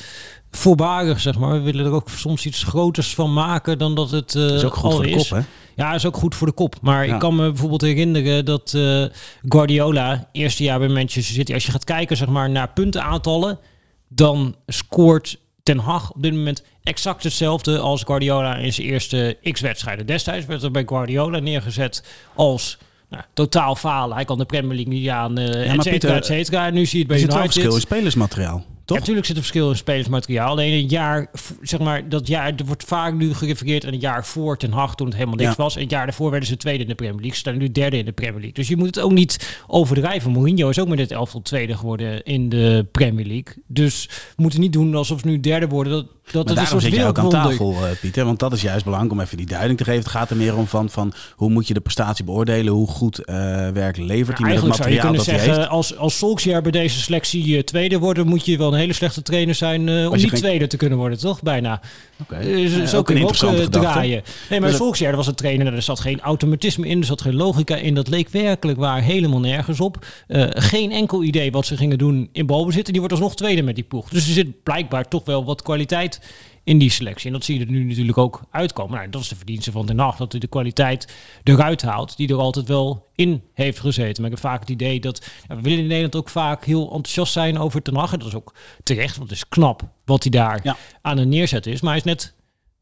voorbarig, 0.51 1.19
zeg 1.19 1.37
maar. 1.37 1.53
We 1.53 1.59
willen 1.59 1.85
er 1.85 1.91
ook 1.91 2.09
soms 2.09 2.45
iets 2.45 2.63
groters 2.63 3.15
van 3.15 3.33
maken 3.33 3.77
dan 3.77 3.95
dat 3.95 4.11
het 4.11 4.33
uh, 4.33 4.49
is 4.49 4.63
ook 4.63 4.75
goed 4.75 4.93
voor 4.93 5.03
de 5.03 5.15
kop, 5.15 5.29
hè? 5.29 5.39
Ja, 5.75 5.93
is 5.93 6.05
ook 6.05 6.17
goed 6.17 6.35
voor 6.35 6.47
de 6.47 6.53
kop. 6.53 6.75
Maar 6.81 7.05
ik 7.05 7.19
kan 7.19 7.35
me 7.35 7.47
bijvoorbeeld 7.47 7.81
herinneren 7.81 8.45
dat 8.45 8.73
uh, 8.75 9.05
Guardiola, 9.41 10.29
eerste 10.31 10.63
jaar 10.63 10.79
bij 10.79 10.87
Manchester 10.87 11.35
City, 11.35 11.53
als 11.53 11.65
je 11.65 11.71
gaat 11.71 11.83
kijken 11.83 12.17
zeg 12.17 12.27
maar, 12.27 12.49
naar 12.49 12.69
puntenaantallen, 12.69 13.59
dan 14.07 14.55
scoort 14.67 15.39
Ten 15.63 15.77
Hag 15.77 16.11
op 16.11 16.21
dit 16.21 16.33
moment 16.33 16.63
exact 16.83 17.23
hetzelfde 17.23 17.79
als 17.79 18.03
Guardiola 18.03 18.55
in 18.55 18.73
zijn 18.73 18.87
eerste 18.87 19.37
x-wedstrijden. 19.51 20.05
Destijds 20.05 20.45
werd 20.45 20.63
er 20.63 20.71
bij 20.71 20.83
Guardiola 20.85 21.39
neergezet 21.39 22.03
als 22.35 22.77
nou, 23.09 23.23
totaal 23.33 23.75
falen. 23.75 24.15
Hij 24.15 24.25
kan 24.25 24.37
de 24.37 24.45
Premier 24.45 24.75
League 24.75 24.93
niet 24.93 25.09
aan, 25.09 25.39
uh, 25.39 25.65
ja, 25.65 25.73
et 25.73 25.83
cetera, 25.83 26.15
et 26.15 26.25
cetera. 26.25 26.65
En 26.65 26.73
nu 26.73 26.85
zie 26.85 26.99
je 26.99 27.05
het 27.05 27.07
bij 27.07 27.17
United. 27.17 27.37
Er 27.37 27.43
zit 27.43 27.53
verschil 27.53 27.75
in 27.75 27.81
spelersmateriaal. 27.81 28.65
Toch? 28.91 28.99
natuurlijk 28.99 29.25
zit 29.25 29.35
er 29.35 29.41
verschil 29.41 29.69
in 29.69 29.75
spelersmateriaal. 29.75 30.49
Alleen 30.49 30.73
een 30.73 30.88
jaar, 30.88 31.27
zeg 31.61 31.79
maar, 31.79 32.09
dat 32.09 32.27
jaar, 32.27 32.53
er 32.55 32.65
wordt 32.65 32.83
vaak 32.83 33.13
nu 33.13 33.33
gerefereerd 33.33 33.85
aan 33.85 33.93
een 33.93 33.99
jaar 33.99 34.25
voor 34.25 34.57
Ten 34.57 34.71
Hag, 34.71 34.95
toen 34.95 35.07
het 35.07 35.15
helemaal 35.15 35.38
niks 35.38 35.55
was. 35.55 35.75
En 35.75 35.81
het 35.81 35.91
jaar 35.91 36.05
daarvoor 36.05 36.29
werden 36.29 36.49
ze 36.49 36.57
tweede 36.57 36.83
in 36.83 36.89
de 36.89 36.95
Premier 36.95 37.15
League. 37.15 37.33
Ze 37.33 37.39
staan 37.39 37.57
nu 37.57 37.71
derde 37.71 37.97
in 37.97 38.05
de 38.05 38.11
Premier 38.11 38.39
League. 38.39 38.53
Dus 38.53 38.67
je 38.67 38.77
moet 38.77 38.95
het 38.95 38.99
ook 38.99 39.11
niet 39.11 39.61
overdrijven. 39.67 40.31
Mourinho 40.31 40.69
is 40.69 40.79
ook 40.79 40.88
met 40.88 40.97
dit 40.97 41.11
elftal 41.11 41.41
tweede 41.41 41.77
geworden 41.77 42.23
in 42.23 42.49
de 42.49 42.88
Premier 42.91 43.25
League. 43.25 43.63
Dus 43.67 44.09
we 44.35 44.41
moeten 44.41 44.59
niet 44.59 44.73
doen 44.73 44.95
alsof 44.95 45.19
ze 45.19 45.27
nu 45.27 45.39
derde 45.39 45.67
worden. 45.67 45.91
Dat, 45.91 46.07
dat 46.31 46.45
maar 46.45 46.55
daarom 46.55 46.79
zit 46.79 46.95
je 46.95 47.05
ook 47.05 47.17
aan 47.17 47.29
tafel, 47.29 47.71
uh, 47.71 47.89
Pieter. 48.01 48.25
Want 48.25 48.39
dat 48.39 48.53
is 48.53 48.61
juist 48.61 48.83
belangrijk 48.83 49.13
om 49.13 49.19
even 49.19 49.38
die 49.38 49.45
duiding 49.45 49.77
te 49.77 49.83
geven. 49.83 49.99
Het 49.99 50.09
gaat 50.09 50.29
er 50.29 50.35
meer 50.35 50.57
om 50.57 50.67
van, 50.67 50.89
van 50.89 51.13
hoe 51.35 51.49
moet 51.49 51.67
je 51.67 51.73
de 51.73 51.79
prestatie 51.79 52.25
beoordelen? 52.25 52.73
Hoe 52.73 52.88
goed 52.88 53.19
uh, 53.19 53.25
werk 53.69 53.97
levert 53.97 54.38
hij 54.38 54.47
met 54.47 54.61
het 54.61 54.69
materiaal 54.69 55.13
dat 55.13 55.23
zeggen, 55.23 55.49
hij 55.49 55.57
heeft? 55.57 55.69
Als, 55.69 55.97
als 55.97 56.17
Solskjaer 56.17 56.61
bij 56.61 56.71
deze 56.71 56.99
selectie 56.99 57.47
uh, 57.47 57.59
tweede 57.59 57.99
worden, 57.99 58.27
moet 58.27 58.45
je 58.45 58.57
wel 58.57 58.73
een 58.73 58.79
hele 58.81 58.93
slechte 58.93 59.21
trainer 59.21 59.55
zijn 59.55 59.89
om 59.89 60.15
niet 60.15 60.35
tweede 60.35 60.67
te 60.67 60.77
kunnen 60.77 60.97
worden, 60.97 61.19
toch? 61.19 61.41
Bijna. 61.41 61.81
Okay. 62.21 62.67
zo 62.67 62.97
ja, 62.97 63.03
kun 63.03 63.17
je 63.17 63.25
ook 63.25 63.71
draaien. 63.71 64.23
Nee, 64.49 64.59
maar 64.59 64.69
dus 64.69 64.77
Solskjaer 64.77 65.15
was 65.15 65.27
een 65.27 65.35
trainer. 65.35 65.73
Er 65.73 65.81
zat 65.81 65.99
geen 65.99 66.19
automatisme 66.19 66.87
in, 66.87 66.99
er 66.99 67.05
zat 67.05 67.21
geen 67.21 67.35
logica 67.35 67.75
in. 67.75 67.93
Dat 67.93 68.07
leek 68.07 68.29
werkelijk 68.29 68.79
waar 68.79 69.01
helemaal 69.01 69.39
nergens 69.39 69.79
op. 69.79 70.05
geen 70.49 70.91
enkel 70.91 71.23
idee 71.23 71.51
wat 71.51 71.65
ze 71.65 71.77
gingen 71.77 71.97
doen 71.97 72.29
in 72.31 72.45
balbezit. 72.45 72.85
En 72.85 72.91
die 72.91 73.01
wordt 73.01 73.15
alsnog 73.15 73.35
tweede 73.35 73.61
met 73.61 73.75
die 73.75 73.83
ploeg. 73.83 74.09
Dus 74.09 74.27
er 74.27 74.33
zit 74.33 74.63
blijkbaar 74.63 75.07
toch 75.07 75.25
wel 75.25 75.45
wat 75.45 75.61
kwaliteit 75.61 76.19
in 76.63 76.77
die 76.77 76.89
selectie. 76.89 77.27
En 77.27 77.33
dat 77.33 77.43
zie 77.43 77.59
je 77.59 77.65
er 77.65 77.71
nu 77.71 77.83
natuurlijk 77.83 78.17
ook 78.17 78.41
uitkomen. 78.51 78.97
Nou, 78.97 79.09
dat 79.09 79.21
is 79.21 79.27
de 79.27 79.35
verdienste 79.35 79.71
van 79.71 79.85
de 79.85 79.93
nacht, 79.93 80.17
dat 80.17 80.31
hij 80.31 80.39
de 80.39 80.47
kwaliteit 80.47 81.13
eruit 81.43 81.81
haalt 81.81 82.17
die 82.17 82.27
er 82.27 82.35
altijd 82.35 82.67
wel 82.67 83.07
in 83.15 83.43
heeft 83.53 83.79
gezeten. 83.79 84.21
Maar 84.21 84.31
ik 84.31 84.37
heb 84.37 84.51
vaak 84.51 84.59
het 84.59 84.69
idee 84.69 84.99
dat 84.99 85.31
ja, 85.47 85.55
we 85.55 85.61
willen 85.61 85.79
in 85.79 85.87
Nederland 85.87 86.15
ook 86.15 86.29
vaak 86.29 86.65
heel 86.65 86.83
enthousiast 86.83 87.33
zijn 87.33 87.57
over 87.57 87.81
Ten 87.81 87.95
Hag. 87.95 88.13
En 88.13 88.19
dat 88.19 88.27
is 88.27 88.35
ook 88.35 88.53
terecht, 88.83 89.17
want 89.17 89.29
het 89.29 89.37
is 89.37 89.47
knap 89.47 89.89
wat 90.05 90.23
hij 90.23 90.31
daar 90.31 90.77
aan 91.01 91.17
het 91.17 91.27
neerzetten 91.27 91.71
is. 91.71 91.81
Maar 91.81 91.89
hij 91.89 91.99
is 91.99 92.05
net 92.05 92.33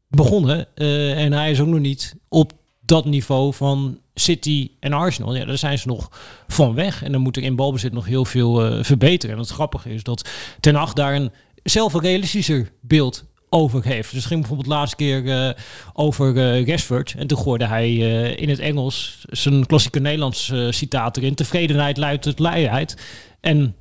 begonnen 0.08 0.66
uh, 0.74 1.24
en 1.24 1.32
hij 1.32 1.50
is 1.50 1.60
ook 1.60 1.66
nog 1.66 1.80
niet 1.80 2.16
op 2.28 2.52
dat 2.80 3.04
niveau 3.04 3.54
van 3.54 4.00
City 4.14 4.70
en 4.80 4.92
Arsenal. 4.92 5.34
Ja, 5.34 5.44
daar 5.44 5.58
zijn 5.58 5.78
ze 5.78 5.86
nog 5.86 6.08
van 6.48 6.74
weg. 6.74 7.02
En 7.02 7.12
dan 7.12 7.20
moet 7.20 7.36
er 7.36 7.42
in 7.42 7.56
balbezit 7.56 7.92
nog 7.92 8.06
heel 8.06 8.24
veel 8.24 8.66
uh, 8.66 8.84
verbeteren. 8.84 9.34
En 9.34 9.40
het 9.40 9.50
grappige 9.50 9.94
is 9.94 10.02
dat 10.02 10.28
Ten 10.60 10.74
Hag 10.74 10.92
daar 10.92 11.14
een 11.14 11.30
zelf 11.62 11.94
een 11.94 12.00
realistischer 12.00 12.72
beeld 12.80 13.24
over 13.50 13.84
heeft. 13.84 14.12
Dus 14.12 14.24
ging 14.24 14.40
bijvoorbeeld 14.40 14.68
de 14.68 14.74
laatste 14.74 14.96
keer 14.96 15.22
uh, 15.22 15.50
over 15.92 16.36
uh. 16.36 17.14
En 17.16 17.26
toen 17.26 17.38
gooide 17.38 17.66
hij 17.66 17.90
uh, 17.90 18.36
in 18.36 18.48
het 18.48 18.58
Engels 18.58 19.24
zijn 19.30 19.66
klassieke 19.66 20.00
Nederlands 20.00 20.52
citaat 20.70 21.16
erin. 21.16 21.34
Tevredenheid 21.34 21.96
luidt 21.96 22.24
het 22.24 22.38
luiheid. 22.38 22.96
En 23.40 23.74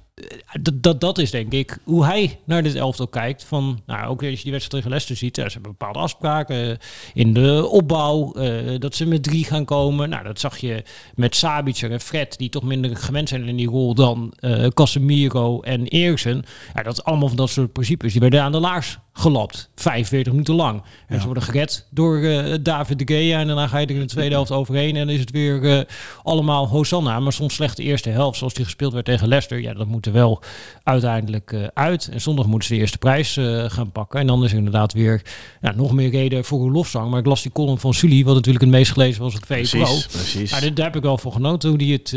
dat, 0.62 0.84
dat, 0.84 1.02
dat 1.02 1.18
is 1.18 1.32
denk 1.32 1.54
ik 1.54 1.78
hoe 1.84 2.06
hij 2.06 2.40
naar 2.46 2.64
dit 2.64 2.76
elftal 2.76 3.08
kijkt. 3.08 3.44
Van, 3.44 3.82
nou, 3.86 4.08
ook 4.08 4.24
als 4.24 4.38
je 4.38 4.44
die 4.44 4.52
wedstrijd 4.52 4.70
tegen 4.70 4.90
Leicester 4.90 5.16
ziet, 5.16 5.36
ze 5.36 5.42
hebben 5.42 5.72
bepaalde 5.72 6.00
afspraken 6.00 6.78
in 7.14 7.34
de 7.34 7.68
opbouw. 7.68 8.34
Dat 8.78 8.96
ze 8.96 9.06
met 9.06 9.24
drie 9.24 9.44
gaan 9.44 9.66
komen. 9.66 10.10
Nou, 10.10 10.24
dat 10.24 10.40
zag 10.40 10.58
je 10.58 10.84
met 11.16 11.36
Sabitzer 11.36 11.92
en 11.92 12.00
Fred, 12.00 12.38
die 12.38 12.50
toch 12.50 12.64
minder 12.64 12.96
gewend 12.96 13.30
zijn 13.30 13.48
in 13.48 13.56
die 13.56 13.70
rol 13.70 13.94
dan 13.94 14.34
Casemiro 14.74 15.62
en 15.62 15.88
Eriksen. 15.88 16.44
Ja, 16.74 16.84
dat 16.84 17.04
allemaal 17.04 17.28
van 17.28 17.38
dat 17.38 17.50
soort 17.50 17.74
principes. 17.74 18.12
Die 18.12 18.22
werden 18.22 18.42
aan 18.42 18.52
de 18.52 18.60
laars 18.60 18.98
gelapt. 19.20 19.70
45 19.76 20.32
minuten 20.34 20.56
lang. 20.56 20.82
En 21.08 21.16
ja. 21.16 21.20
ze 21.20 21.26
worden 21.26 21.44
gered 21.44 21.86
door 21.90 22.18
uh, 22.18 22.56
David 22.62 23.08
de 23.08 23.14
Gea. 23.14 23.40
En 23.40 23.48
daarna 23.48 23.68
ga 23.68 23.78
je 23.78 23.86
er 23.86 23.94
in 23.94 24.00
de 24.00 24.06
tweede 24.06 24.36
helft 24.36 24.52
overheen. 24.52 24.96
En 24.96 25.06
dan 25.06 25.16
is 25.16 25.20
het 25.20 25.32
weer 25.32 25.62
uh, 25.62 25.80
allemaal 26.24 26.68
Hosanna. 26.68 27.20
Maar 27.20 27.34
soms 27.34 27.54
slecht 27.54 27.78
de 27.78 27.84
eerste 27.84 28.10
helft, 28.10 28.38
zoals 28.38 28.54
die 28.54 28.66
gespeeld 28.66 28.94
werd 28.94 29.06
tegen 29.06 29.28
Leicester. 29.28 29.62
Ja, 29.62 29.74
dat 29.74 29.88
moet 29.88 30.06
er 30.06 30.12
wel 30.12 30.42
uiteindelijk 30.84 31.52
uh, 31.52 31.68
uit. 31.74 32.10
En 32.12 32.22
zondag 32.22 32.46
moeten 32.46 32.68
ze 32.68 32.74
de 32.74 32.80
eerste 32.80 32.98
prijs 32.98 33.34
gaan 33.68 33.92
pakken. 33.92 34.20
En 34.20 34.28
dan 34.28 34.44
is 34.44 34.52
er 34.52 34.58
inderdaad 34.58 34.94
weer 34.94 35.22
ja, 35.62 35.72
nog 35.76 35.92
meer 35.92 36.10
reden 36.10 36.46
voor 36.46 36.66
een 36.66 36.72
lofzang. 36.72 37.10
Maar 37.10 37.20
ik 37.20 37.26
las 37.26 37.42
die 37.42 37.52
column 37.52 37.80
van 37.80 37.94
Sully, 37.94 38.24
wat 38.24 38.36
natuurlijk 38.36 38.64
het 38.64 38.74
meest 38.74 38.92
gelezen 38.92 39.22
was 39.22 39.36
op 39.36 39.46
VPRO. 39.46 39.80
Precies, 39.80 40.06
precies. 40.06 40.52
Maar 40.52 40.74
daar 40.74 40.86
heb 40.86 40.96
ik 40.96 41.02
wel 41.02 41.18
voor 41.18 41.32
genoten, 41.32 41.70
hoe 41.70 41.78
die 41.78 41.94
het 41.94 42.14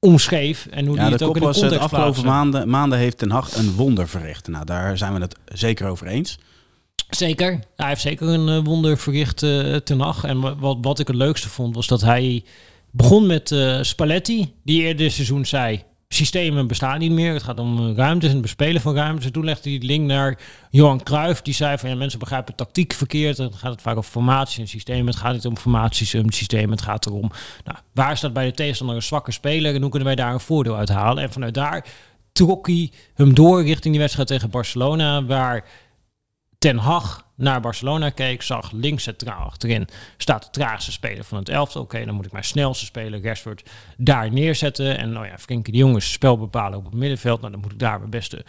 omschreef. 0.00 0.66
En 0.70 0.86
hoe 0.86 0.96
ja, 0.96 1.02
die 1.02 1.12
het 1.12 1.22
ook 1.22 1.36
in 1.36 1.42
de 1.42 1.48
context 1.50 1.70
De 1.70 1.78
afgelopen 1.78 2.24
maanden, 2.24 2.68
maanden 2.68 2.98
heeft 2.98 3.18
Ten 3.18 3.30
Hag 3.30 3.56
een 3.56 3.72
wonder 3.72 4.08
verricht. 4.08 4.48
Nou, 4.48 4.64
daar 4.64 4.98
zijn 4.98 5.14
we 5.14 5.20
het 5.20 5.36
zeker 5.44 5.88
over 5.88 6.06
eens. 6.06 6.38
Zeker. 7.10 7.60
Hij 7.76 7.88
heeft 7.88 8.00
zeker 8.00 8.28
een 8.28 8.48
uh, 8.48 8.64
wonder 8.64 8.98
verricht 8.98 9.42
uh, 9.42 9.76
ten 9.76 10.00
Hag. 10.00 10.24
En 10.24 10.58
wat, 10.58 10.76
wat 10.80 10.98
ik 10.98 11.06
het 11.06 11.16
leukste 11.16 11.48
vond, 11.48 11.74
was 11.74 11.86
dat 11.86 12.00
hij 12.00 12.44
begon 12.90 13.26
met 13.26 13.50
uh, 13.50 13.82
Spalletti. 13.82 14.54
Die 14.64 14.82
eerder 14.82 14.96
dit 14.96 15.12
seizoen 15.12 15.44
zei, 15.46 15.82
systemen 16.08 16.66
bestaan 16.66 16.98
niet 16.98 17.10
meer. 17.10 17.32
Het 17.32 17.42
gaat 17.42 17.58
om 17.58 17.94
ruimtes 17.94 18.28
en 18.28 18.34
het 18.34 18.42
bespelen 18.42 18.80
van 18.80 18.94
ruimtes. 18.94 19.24
En 19.24 19.32
toen 19.32 19.44
legde 19.44 19.70
hij 19.70 19.78
de 19.78 19.86
link 19.86 20.06
naar 20.06 20.38
Johan 20.70 21.02
Cruijff. 21.02 21.42
Die 21.42 21.54
zei 21.54 21.78
van 21.78 21.88
ja, 21.88 21.96
mensen 21.96 22.18
begrijpen 22.18 22.54
tactiek 22.54 22.92
verkeerd. 22.92 23.36
Dan 23.36 23.52
gaat 23.52 23.72
het 23.72 23.82
vaak 23.82 23.96
over 23.96 24.10
formaties 24.10 24.58
en 24.58 24.68
systemen. 24.68 25.06
Het 25.06 25.16
gaat 25.16 25.32
niet 25.32 25.46
om 25.46 25.56
formaties 25.56 26.14
en 26.14 26.32
systemen. 26.32 26.70
Het 26.70 26.82
gaat 26.82 27.06
erom, 27.06 27.30
nou, 27.64 27.78
waar 27.92 28.16
staat 28.16 28.32
bij 28.32 28.46
de 28.46 28.54
tegenstander 28.54 28.96
een 28.96 29.02
zwakke 29.02 29.32
speler 29.32 29.74
en 29.74 29.80
hoe 29.80 29.90
kunnen 29.90 30.08
wij 30.08 30.16
daar 30.16 30.32
een 30.32 30.40
voordeel 30.40 30.76
uit 30.76 30.88
halen? 30.88 31.22
En 31.22 31.32
vanuit 31.32 31.54
daar 31.54 31.84
trok 32.32 32.66
hij 32.66 32.90
hem 33.14 33.34
door 33.34 33.62
richting 33.62 33.90
die 33.92 34.00
wedstrijd 34.00 34.28
tegen 34.28 34.50
Barcelona, 34.50 35.24
waar 35.24 35.64
Ten 36.58 36.76
Hag 36.76 37.25
naar 37.36 37.60
Barcelona 37.60 38.10
keek, 38.10 38.42
zag 38.42 38.72
links 38.72 39.02
centraal 39.02 39.44
achterin 39.44 39.88
staat 40.16 40.44
de 40.44 40.50
traagste 40.50 40.92
speler 40.92 41.24
van 41.24 41.38
het 41.38 41.48
elftal. 41.48 41.82
Oké, 41.82 42.04
dan 42.04 42.14
moet 42.14 42.26
ik 42.26 42.32
mijn 42.32 42.44
snelste 42.44 42.84
speler, 42.84 43.22
Rashford, 43.22 43.70
daar 43.96 44.32
neerzetten. 44.32 44.98
En 44.98 45.12
nou 45.12 45.26
ja, 45.26 45.38
Frenkie 45.38 45.72
de 45.72 45.78
Jong 45.78 45.96
is 45.96 46.12
spel 46.12 46.38
bepalen 46.38 46.78
op 46.78 46.84
het 46.84 46.94
middenveld. 46.94 47.40
Nou, 47.40 47.52
dan 47.52 47.60
moet 47.60 47.72
ik 47.72 47.78
daar 47.78 47.98
mijn 47.98 48.10
beste 48.10 48.44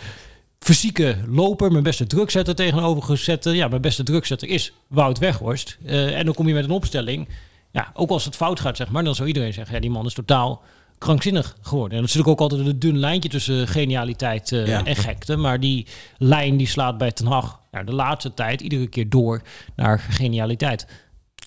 fysieke 0.59 1.17
loper, 1.27 1.71
mijn 1.71 1.83
beste 1.83 2.07
drukzetter 2.07 2.55
tegenover 2.55 3.17
zetten. 3.17 3.55
Ja, 3.55 3.67
mijn 3.67 3.81
beste 3.81 4.03
drukzetter 4.03 4.47
is 4.47 4.73
Wout 4.87 5.17
Weghorst. 5.17 5.77
Uh, 5.85 6.17
en 6.17 6.25
dan 6.25 6.33
kom 6.33 6.47
je 6.47 6.53
met 6.53 6.63
een 6.63 6.71
opstelling. 6.71 7.27
Ja, 7.71 7.91
ook 7.93 8.09
als 8.09 8.25
het 8.25 8.35
fout 8.35 8.59
gaat, 8.59 8.77
zeg 8.77 8.89
maar, 8.89 9.03
dan 9.03 9.15
zou 9.15 9.27
iedereen 9.27 9.53
zeggen, 9.53 9.75
ja, 9.75 9.81
die 9.81 9.89
man 9.89 10.05
is 10.05 10.13
totaal 10.13 10.63
krankzinnig 10.97 11.55
geworden. 11.61 11.97
En 11.97 12.01
dat 12.01 12.09
is 12.09 12.15
natuurlijk 12.15 12.41
ook 12.41 12.51
altijd 12.51 12.67
een 12.67 12.79
dun 12.79 12.97
lijntje 12.97 13.29
tussen 13.29 13.67
genialiteit 13.67 14.51
uh, 14.51 14.67
ja. 14.67 14.85
en 14.85 14.95
gekte. 14.95 15.35
Maar 15.35 15.59
die 15.59 15.87
lijn 16.17 16.57
die 16.57 16.67
slaat 16.67 16.97
bij 16.97 17.11
Ten 17.11 17.25
Hag 17.25 17.61
ja, 17.71 17.83
de 17.83 17.93
laatste 17.93 18.33
tijd 18.33 18.61
iedere 18.61 18.87
keer 18.87 19.09
door 19.09 19.41
naar 19.75 19.99
genialiteit. 19.99 20.87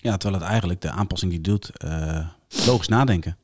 Ja, 0.01 0.17
terwijl 0.17 0.41
het 0.41 0.51
eigenlijk 0.51 0.81
de 0.81 0.89
aanpassing 0.91 1.31
die 1.31 1.41
doet, 1.41 1.71
uh, 1.85 2.27
logisch 2.65 2.87
nadenken. 2.87 3.37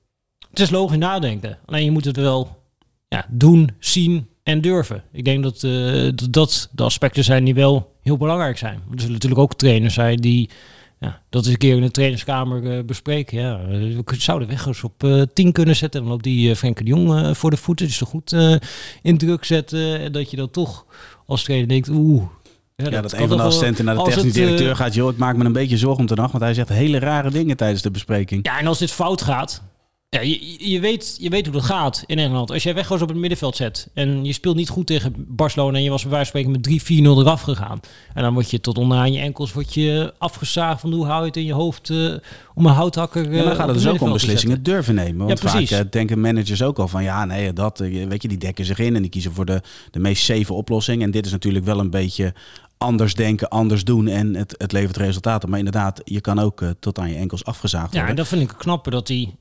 Het 0.50 0.60
is 0.60 0.70
logisch 0.70 0.98
nadenken. 0.98 1.58
Alleen 1.66 1.84
je 1.84 1.92
moet 1.92 2.06
het 2.06 2.16
wel 2.16 2.64
ja, 3.08 3.26
doen, 3.30 3.72
zien 3.80 4.28
en 4.44 4.62
durven. 4.62 5.04
Ik 5.12 5.26
denk 5.26 5.44
dat, 5.44 5.64
uh, 5.64 6.12
dat 6.30 6.70
de 6.72 6.84
aspecten 6.84 7.24
zijn 7.24 7.44
die 7.44 7.54
wel 7.54 7.96
heel 8.02 8.18
belangrijk 8.18 8.58
zijn. 8.58 8.76
Er 8.76 9.00
zullen 9.00 9.14
natuurlijk 9.14 9.42
ook 9.42 9.54
trainers 9.54 9.94
zijn 9.94 10.18
die 10.18 10.50
ja, 11.00 11.22
dat 11.30 11.46
is 11.46 11.52
een 11.52 11.58
keer 11.58 11.76
in 11.76 11.82
de 11.82 11.92
trainingskamer 11.92 12.64
uh, 12.64 12.84
bespreken. 12.84 13.40
Ja, 13.40 13.66
we 13.68 14.04
zouden 14.18 14.48
weg 14.48 14.84
op 14.84 15.04
uh, 15.04 15.22
10 15.34 15.52
kunnen 15.52 15.76
zetten. 15.76 16.02
Dan 16.02 16.10
loopt 16.10 16.24
die 16.24 16.50
uh, 16.50 16.56
Frenkie 16.56 16.86
de 16.86 16.92
Jong 16.92 17.38
voor 17.38 17.50
de 17.50 17.58
voeten. 17.58 17.86
Het 17.86 17.94
is 17.94 18.00
toch 18.00 18.10
goed 18.10 18.36
in 19.02 19.18
druk 19.18 19.46
zetten. 19.46 20.00
En 20.00 20.12
dat 20.12 20.32
je 20.32 20.38
dan 20.38 20.52
toch 20.52 20.86
als 21.26 21.44
trainer 21.44 21.68
denkt, 21.68 21.90
oeh. 21.90 22.24
Ja, 22.76 22.84
dat, 22.84 22.94
ja, 22.94 23.02
dat 23.02 23.14
een 23.14 23.28
van 23.28 23.38
de 23.38 23.44
assistenten 23.44 23.86
naar 23.86 23.96
de 23.96 24.04
technisch 24.04 24.34
directeur 24.34 24.76
gaat. 24.76 24.94
Joh, 24.94 25.12
ik 25.12 25.18
maak 25.18 25.36
me 25.36 25.46
een 25.46 25.54
beetje 25.54 25.78
zorgen 25.78 26.00
om 26.00 26.06
te 26.06 26.16
nacht. 26.16 26.32
Want 26.32 26.44
hij 26.44 26.54
zegt 26.54 26.70
hele 26.70 27.00
rare 27.00 27.30
dingen 27.30 27.58
tijdens 27.58 27.82
de 27.82 27.92
bespreking. 27.92 28.46
Ja, 28.46 28.60
en 28.60 28.68
als 28.68 28.80
dit 28.80 28.92
fout 28.92 29.22
gaat, 29.22 29.64
ja, 30.10 30.22
je, 30.22 30.70
je, 30.72 30.80
weet, 30.80 31.18
je 31.20 31.30
weet 31.30 31.46
hoe 31.46 31.56
dat 31.56 31.64
gaat 31.64 32.04
in 32.06 32.20
Engeland. 32.20 32.52
Als 32.52 32.64
jij 32.64 32.74
Weghorst 32.74 33.04
op 33.04 33.10
het 33.10 33.18
middenveld 33.18 33.56
zet 33.56 33.90
en 33.94 34.26
je 34.26 34.34
speelt 34.34 34.56
niet 34.56 34.70
goed 34.70 34.88
tegen 34.88 35.14
Barcelona 35.18 35.78
en 35.78 35.84
je 35.84 35.90
was 35.90 36.02
bij 36.02 36.12
wijze 36.12 36.32
van 36.32 36.42
spreken 36.42 36.62
met 36.62 37.18
3-4-0 37.18 37.20
eraf 37.26 37.42
gegaan. 37.42 37.80
En 38.14 38.24
dan 38.24 38.34
word 38.34 38.52
je 38.52 38.62
tot 38.62 38.78
onderaan 38.78 39.12
je 39.12 39.20
enkels 39.20 39.54
word 39.54 39.74
je 39.74 40.14
afgezaagd 40.18 40.82
van 40.82 40.94
hoe 40.94 41.06
hou 41.06 41.20
je 41.20 41.28
het 41.28 41.38
in 41.38 41.46
je 41.46 41.54
hoofd 41.54 41.90
uh, 41.90 42.16
om 42.54 42.66
een 42.66 42.74
houthakker 42.74 43.28
uh, 43.28 43.36
ja, 43.36 43.44
dan 43.44 43.56
gaat 43.56 43.68
het 43.68 43.76
dus 43.76 43.88
ook 43.88 44.02
om 44.02 44.12
beslissingen 44.12 44.64
durven 44.64 44.96
nemen. 44.96 45.28
Want 45.28 45.42
ja, 45.42 45.50
vaak 45.50 45.70
uh, 45.70 45.80
denken 45.90 46.20
managers 46.20 46.62
ook 46.62 46.80
al 46.80 46.88
van 46.88 47.04
ja, 47.04 47.26
nee, 47.26 47.54
dat, 47.54 47.80
weet 47.80 48.22
je, 48.22 48.28
die 48.28 48.38
dekken 48.38 48.66
zich 48.66 48.80
in 48.80 48.96
en 48.96 49.02
die 49.02 49.12
kiezen 49.12 49.34
voor 49.34 49.46
de, 49.46 49.62
de 49.92 50.00
meest 50.00 50.24
safe 50.24 50.54
oplossing. 50.54 51.02
En 51.02 51.12
dit 51.12 51.26
is 51.26 51.32
natuurlijk 51.32 51.66
wel 51.66 51.80
een 51.80 51.90
beetje 51.90 52.34
anders 52.78 53.14
denken, 53.14 53.50
anders 53.50 53.84
doen 53.84 54.08
en 54.08 54.36
het, 54.36 54.56
het 54.58 54.72
levert 54.72 54.98
resultaten. 54.98 55.50
Maar 55.50 55.60
inderdaad, 55.60 56.02
je 56.04 56.22
kan 56.22 56.40
ook 56.40 56.64
tot 56.80 57.00
aan 57.00 57.10
je 57.10 57.16
enkels 57.16 57.46
afgezaagd 57.46 57.86
worden. 57.86 58.02
Ja, 58.02 58.10
en 58.10 58.16
dat 58.16 58.28
vind 58.28 58.42
ik 58.42 58.58
knapper 58.58 58.92
dat 58.92 59.08
hij 59.08 59.36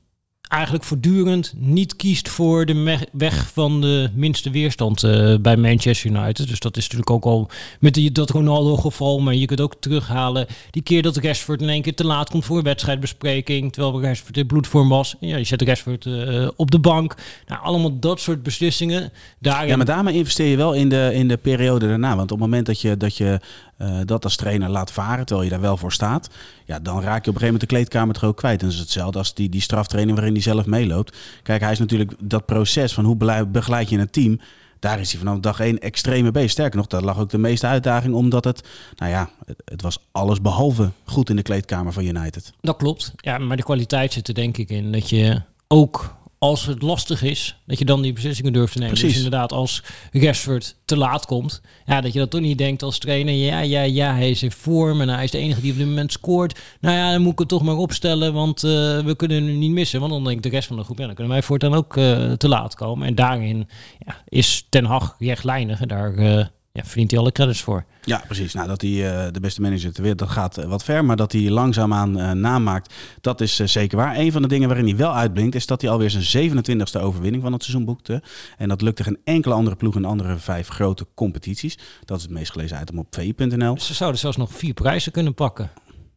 eigenlijk 0.47 0.83
voortdurend 0.83 1.53
niet 1.57 1.95
kiest 1.95 2.29
voor 2.29 2.65
de 2.65 2.97
weg 3.11 3.49
van 3.53 3.81
de 3.81 4.09
minste 4.13 4.49
weerstand 4.49 5.03
uh, 5.03 5.35
bij 5.41 5.57
Manchester 5.57 6.11
United. 6.11 6.47
Dus 6.47 6.59
dat 6.59 6.77
is 6.77 6.83
natuurlijk 6.83 7.09
ook 7.09 7.25
al 7.25 7.49
met 7.79 7.93
die, 7.93 8.11
dat 8.11 8.29
Ronaldo-geval. 8.29 9.19
Maar 9.19 9.35
je 9.35 9.45
kunt 9.45 9.61
ook 9.61 9.75
terughalen 9.79 10.47
die 10.71 10.81
keer 10.81 11.01
dat 11.01 11.17
Rashford 11.17 11.61
in 11.61 11.69
één 11.69 11.81
keer 11.81 11.95
te 11.95 12.05
laat 12.05 12.29
komt 12.29 12.45
voor 12.45 12.57
een 12.57 12.63
wedstrijdbespreking. 12.63 13.73
Terwijl 13.73 14.01
Rashford 14.01 14.37
in 14.37 14.47
bloedvorm 14.47 14.89
was. 14.89 15.15
Ja, 15.19 15.37
je 15.37 15.43
zet 15.43 15.61
Rashford 15.61 16.05
uh, 16.05 16.47
op 16.55 16.71
de 16.71 16.79
bank. 16.79 17.15
Nou, 17.47 17.61
allemaal 17.61 17.99
dat 17.99 18.19
soort 18.19 18.43
beslissingen. 18.43 19.11
Daarin... 19.39 19.67
Ja, 19.67 19.75
maar 19.75 19.85
daarmee 19.85 20.15
investeer 20.15 20.47
je 20.47 20.57
wel 20.57 20.73
in 20.73 20.89
de, 20.89 21.11
in 21.13 21.27
de 21.27 21.37
periode 21.37 21.87
daarna. 21.87 22.15
Want 22.15 22.31
op 22.31 22.39
het 22.39 22.47
moment 22.47 22.65
dat 22.65 22.81
je, 22.81 22.97
dat 22.97 23.17
je 23.17 23.39
uh, 23.77 23.99
dat 24.05 24.23
als 24.23 24.35
trainer 24.35 24.69
laat 24.69 24.91
varen, 24.91 25.25
terwijl 25.25 25.47
je 25.47 25.53
daar 25.53 25.61
wel 25.63 25.77
voor 25.77 25.91
staat, 25.91 26.29
ja, 26.65 26.79
dan 26.79 27.01
raak 27.01 27.25
je 27.25 27.29
op 27.29 27.35
een 27.35 27.41
gegeven 27.41 27.45
moment 27.45 27.61
de 27.61 27.75
kleedkamer 27.75 28.13
toch 28.13 28.23
ook 28.23 28.37
kwijt. 28.37 28.59
En 28.59 28.65
dat 28.65 28.75
is 28.75 28.81
hetzelfde 28.81 29.17
als 29.17 29.33
die, 29.33 29.49
die 29.49 29.61
straftraining 29.61 30.15
waarin 30.15 30.33
hij 30.33 30.43
zelf 30.43 30.65
meeloopt. 30.65 31.17
Kijk, 31.43 31.61
hij 31.61 31.71
is 31.71 31.79
natuurlijk 31.79 32.13
dat 32.19 32.45
proces 32.45 32.93
van 32.93 33.05
hoe 33.05 33.45
begeleid 33.47 33.89
je 33.89 33.97
een 33.97 34.09
team. 34.09 34.39
Daar 34.79 34.99
is 34.99 35.11
hij 35.11 35.19
vanaf 35.19 35.39
dag 35.39 35.59
één 35.59 35.79
extreme 35.79 36.31
bezig. 36.31 36.51
Sterker 36.51 36.77
nog, 36.77 36.87
daar 36.87 37.01
lag 37.01 37.19
ook 37.19 37.29
de 37.29 37.37
meeste 37.37 37.67
uitdaging, 37.67 38.13
omdat 38.13 38.43
het, 38.43 38.67
nou 38.95 39.11
ja, 39.11 39.29
het, 39.65 39.81
was 39.81 39.99
alles 40.11 40.41
behalve 40.41 40.91
goed 41.03 41.29
in 41.29 41.35
de 41.35 41.41
kleedkamer 41.41 41.93
van 41.93 42.05
United. 42.05 42.53
Dat 42.61 42.77
klopt. 42.77 43.13
Ja, 43.15 43.37
maar 43.37 43.57
de 43.57 43.63
kwaliteit 43.63 44.13
zit 44.13 44.27
er 44.27 44.33
denk 44.33 44.57
ik 44.57 44.69
in 44.69 44.91
dat 44.91 45.09
je 45.09 45.41
ook 45.67 46.15
als 46.39 46.65
het 46.65 46.81
lastig 46.81 47.23
is, 47.23 47.61
dat 47.65 47.79
je 47.79 47.85
dan 47.85 48.01
die 48.01 48.13
beslissingen 48.13 48.53
durft 48.53 48.71
te 48.71 48.77
nemen. 48.77 48.93
Dus 48.93 49.03
Precies. 49.03 49.17
Dus 49.17 49.27
inderdaad, 49.27 49.51
als 49.51 49.83
Rashford 50.11 50.75
te 50.85 50.97
laat 50.97 51.25
komt, 51.25 51.61
ja, 51.85 52.01
dat 52.01 52.13
je 52.13 52.19
dat 52.19 52.29
toch 52.29 52.41
niet 52.41 52.57
denkt 52.57 52.83
als 52.83 52.97
trainer. 52.97 53.33
Ja, 53.33 53.59
ja, 53.59 53.81
ja, 53.81 54.13
hij 54.13 54.29
is 54.29 54.43
in 54.43 54.51
vorm 54.51 55.01
en 55.01 55.09
hij 55.09 55.23
is 55.23 55.31
de 55.31 55.37
enige 55.37 55.61
die 55.61 55.71
op 55.71 55.77
dit 55.77 55.87
moment 55.87 56.11
scoort. 56.11 56.59
Nou 56.79 56.95
ja, 56.95 57.11
dan 57.11 57.21
moet 57.21 57.31
ik 57.31 57.39
het 57.39 57.47
toch 57.47 57.63
maar 57.63 57.75
opstellen, 57.75 58.33
want 58.33 58.63
uh, 58.63 58.71
we 58.99 59.13
kunnen 59.15 59.45
hem 59.45 59.57
niet 59.57 59.71
missen. 59.71 59.99
Want 59.99 60.11
dan 60.11 60.23
denkt 60.23 60.43
de 60.43 60.49
rest 60.49 60.67
van 60.67 60.77
de 60.77 60.83
groep, 60.83 60.97
ja, 60.97 61.05
dan 61.05 61.15
kunnen 61.15 61.33
wij 61.33 61.43
voortaan 61.43 61.73
ook 61.73 61.97
uh, 61.97 62.31
te 62.31 62.47
laat 62.47 62.75
komen. 62.75 63.07
En 63.07 63.15
daarin 63.15 63.69
ja, 64.05 64.21
is 64.27 64.65
Ten 64.69 64.85
Hag 64.85 65.15
rechtlijnig 65.19 65.81
en 65.81 65.87
daar... 65.87 66.13
Uh, 66.13 66.45
ja, 66.77 66.83
verdient 66.85 67.11
hij 67.11 67.19
alle 67.19 67.31
credits 67.31 67.61
voor. 67.61 67.85
Ja, 68.01 68.23
precies. 68.25 68.53
Nou, 68.53 68.67
dat 68.67 68.81
hij 68.81 68.89
uh, 68.89 69.31
de 69.31 69.39
beste 69.39 69.61
manager 69.61 69.93
ter 69.93 70.01
wereld, 70.01 70.19
dat 70.19 70.29
gaat 70.29 70.59
uh, 70.59 70.65
wat 70.65 70.83
ver. 70.83 71.05
Maar 71.05 71.15
dat 71.15 71.31
hij 71.31 71.49
langzaamaan 71.49 72.19
uh, 72.19 72.31
namaakt, 72.31 72.93
dat 73.21 73.41
is 73.41 73.55
zeker 73.55 73.97
waar. 73.97 74.17
Een 74.17 74.31
van 74.31 74.41
de 74.41 74.47
dingen 74.47 74.67
waarin 74.67 74.87
hij 74.87 74.95
wel 74.95 75.13
uitblinkt, 75.13 75.55
is 75.55 75.65
dat 75.65 75.81
hij 75.81 75.89
alweer 75.89 76.09
zijn 76.09 76.51
27e 76.51 77.01
overwinning 77.01 77.43
van 77.43 77.53
het 77.53 77.63
seizoen 77.63 77.85
boekte. 77.85 78.23
En 78.57 78.69
dat 78.69 78.81
lukte 78.81 79.03
geen 79.03 79.17
enkele 79.23 79.53
andere 79.53 79.75
ploeg 79.75 79.95
in 79.95 80.01
de 80.01 80.07
andere 80.07 80.37
vijf 80.37 80.67
grote 80.67 81.07
competities. 81.13 81.77
Dat 82.05 82.17
is 82.17 82.23
het 82.23 82.31
meest 82.31 82.51
gelezen 82.51 82.81
item 82.81 82.99
op 82.99 83.07
vi.nl. 83.09 83.79
Ze 83.79 83.93
zouden 83.93 84.19
zelfs 84.19 84.37
nog 84.37 84.51
vier 84.53 84.73
prijzen 84.73 85.11
kunnen 85.11 85.33
pakken. 85.33 85.71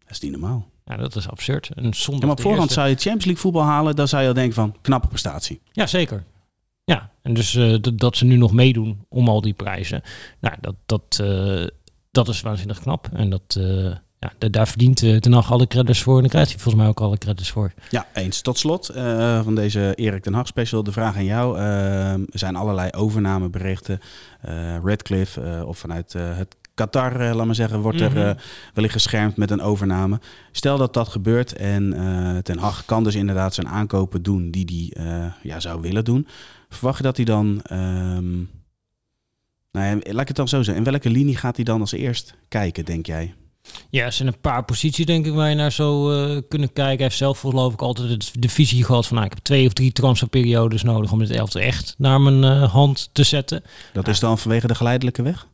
Dat 0.04 0.10
is 0.10 0.20
niet 0.20 0.30
normaal. 0.30 0.68
Ja, 0.84 0.96
dat 0.96 1.16
is 1.16 1.28
absurd. 1.28 1.70
En 1.74 1.94
zonder 1.94 2.20
ja, 2.20 2.26
maar 2.26 2.36
op 2.36 2.42
voorhand 2.42 2.72
zou 2.72 2.88
je 2.88 2.94
Champions 2.94 3.24
League 3.24 3.42
voetbal 3.42 3.62
halen, 3.62 3.96
dan 3.96 4.08
zou 4.08 4.22
je 4.22 4.28
al 4.28 4.34
denken 4.34 4.54
van 4.54 4.76
knappe 4.80 5.08
prestatie. 5.08 5.60
Ja, 5.72 5.86
zeker. 5.86 6.24
Ja, 6.90 7.10
en 7.22 7.34
dus 7.34 7.54
uh, 7.54 7.76
dat 7.94 8.16
ze 8.16 8.24
nu 8.24 8.36
nog 8.36 8.52
meedoen 8.52 9.04
om 9.08 9.28
al 9.28 9.40
die 9.40 9.52
prijzen. 9.52 10.02
Nou, 10.40 10.56
dat, 10.60 10.74
dat, 10.86 11.18
uh, 11.22 11.66
dat 12.10 12.28
is 12.28 12.40
waanzinnig 12.40 12.80
knap. 12.80 13.08
En 13.12 13.30
dat, 13.30 13.56
uh, 13.58 13.94
ja, 14.18 14.48
daar 14.50 14.68
verdient 14.68 15.02
uh, 15.02 15.16
Ten 15.16 15.32
Hag 15.32 15.52
alle 15.52 15.66
credits 15.66 16.02
voor. 16.02 16.14
En 16.14 16.20
daar 16.20 16.30
krijgt 16.30 16.50
hij 16.50 16.58
volgens 16.58 16.82
mij 16.82 16.92
ook 16.92 17.00
alle 17.00 17.18
credits 17.18 17.50
voor. 17.50 17.72
Ja, 17.90 18.06
eens. 18.14 18.40
Tot 18.40 18.58
slot 18.58 18.90
van 19.42 19.54
deze 19.54 19.94
Erik 19.94 20.22
Ten 20.22 20.34
Hag 20.34 20.46
special. 20.46 20.82
De 20.82 20.92
vraag 20.92 21.16
aan 21.16 21.24
jou. 21.24 21.58
Zijn 22.30 22.56
allerlei 22.56 22.90
overnameberichten. 22.90 24.00
Redcliffe 24.84 25.62
of 25.66 25.78
vanuit 25.78 26.12
het 26.12 26.56
Qatar, 26.80 27.20
uh, 27.20 27.34
laat 27.34 27.46
maar 27.46 27.54
zeggen, 27.54 27.80
wordt 27.80 28.00
er 28.00 28.16
uh, 28.16 28.30
wellicht 28.74 28.92
geschermd 28.92 29.36
met 29.36 29.50
een 29.50 29.60
overname. 29.60 30.20
Stel 30.52 30.78
dat 30.78 30.94
dat 30.94 31.08
gebeurt 31.08 31.52
en 31.52 31.94
uh, 31.94 32.38
Ten 32.38 32.58
Hag 32.58 32.84
kan 32.84 33.04
dus 33.04 33.14
inderdaad 33.14 33.54
zijn 33.54 33.68
aankopen 33.68 34.22
doen 34.22 34.50
die 34.50 34.92
hij 34.94 35.32
ja, 35.42 35.60
zou 35.60 35.80
willen 35.80 36.04
doen. 36.04 36.26
Verwacht 36.68 36.96
je 36.96 37.02
dat 37.02 37.16
hij 37.16 37.24
dan... 37.24 37.62
Um, 37.72 38.50
nou 39.72 39.86
ja, 39.86 40.12
laat 40.12 40.20
ik 40.20 40.28
het 40.28 40.36
dan 40.36 40.48
zo 40.48 40.62
zeggen. 40.62 40.84
In 40.84 40.90
welke 40.90 41.10
linie 41.10 41.36
gaat 41.36 41.56
hij 41.56 41.64
dan 41.64 41.80
als 41.80 41.92
eerst 41.92 42.34
kijken, 42.48 42.84
denk 42.84 43.06
jij? 43.06 43.34
Ja, 43.90 44.04
er 44.04 44.12
zijn 44.12 44.28
een 44.28 44.40
paar 44.40 44.64
posities 44.64 45.06
denk 45.06 45.26
ik 45.26 45.32
waar 45.32 45.48
je 45.48 45.54
naar 45.54 45.72
zou 45.72 46.14
uh, 46.14 46.40
kunnen 46.48 46.72
kijken. 46.72 46.94
Hij 46.96 47.04
heeft 47.04 47.16
zelf 47.16 47.40
geloof 47.40 47.72
ik 47.72 47.82
altijd 47.82 48.42
de 48.42 48.48
visie 48.48 48.84
gehad 48.84 49.06
van 49.06 49.16
nou, 49.16 49.28
ik 49.28 49.34
heb 49.34 49.44
twee 49.44 49.66
of 49.66 49.72
drie 49.72 49.92
transferperiodes 49.92 50.82
nodig 50.82 51.12
om 51.12 51.18
dit 51.18 51.30
elftal 51.30 51.60
echt 51.60 51.94
naar 51.98 52.20
mijn 52.20 52.42
uh, 52.42 52.72
hand 52.72 53.10
te 53.12 53.22
zetten. 53.22 53.62
Dat 53.92 54.08
is 54.08 54.20
dan 54.20 54.38
vanwege 54.38 54.66
de 54.66 54.74
geleidelijke 54.74 55.22
weg? 55.22 55.46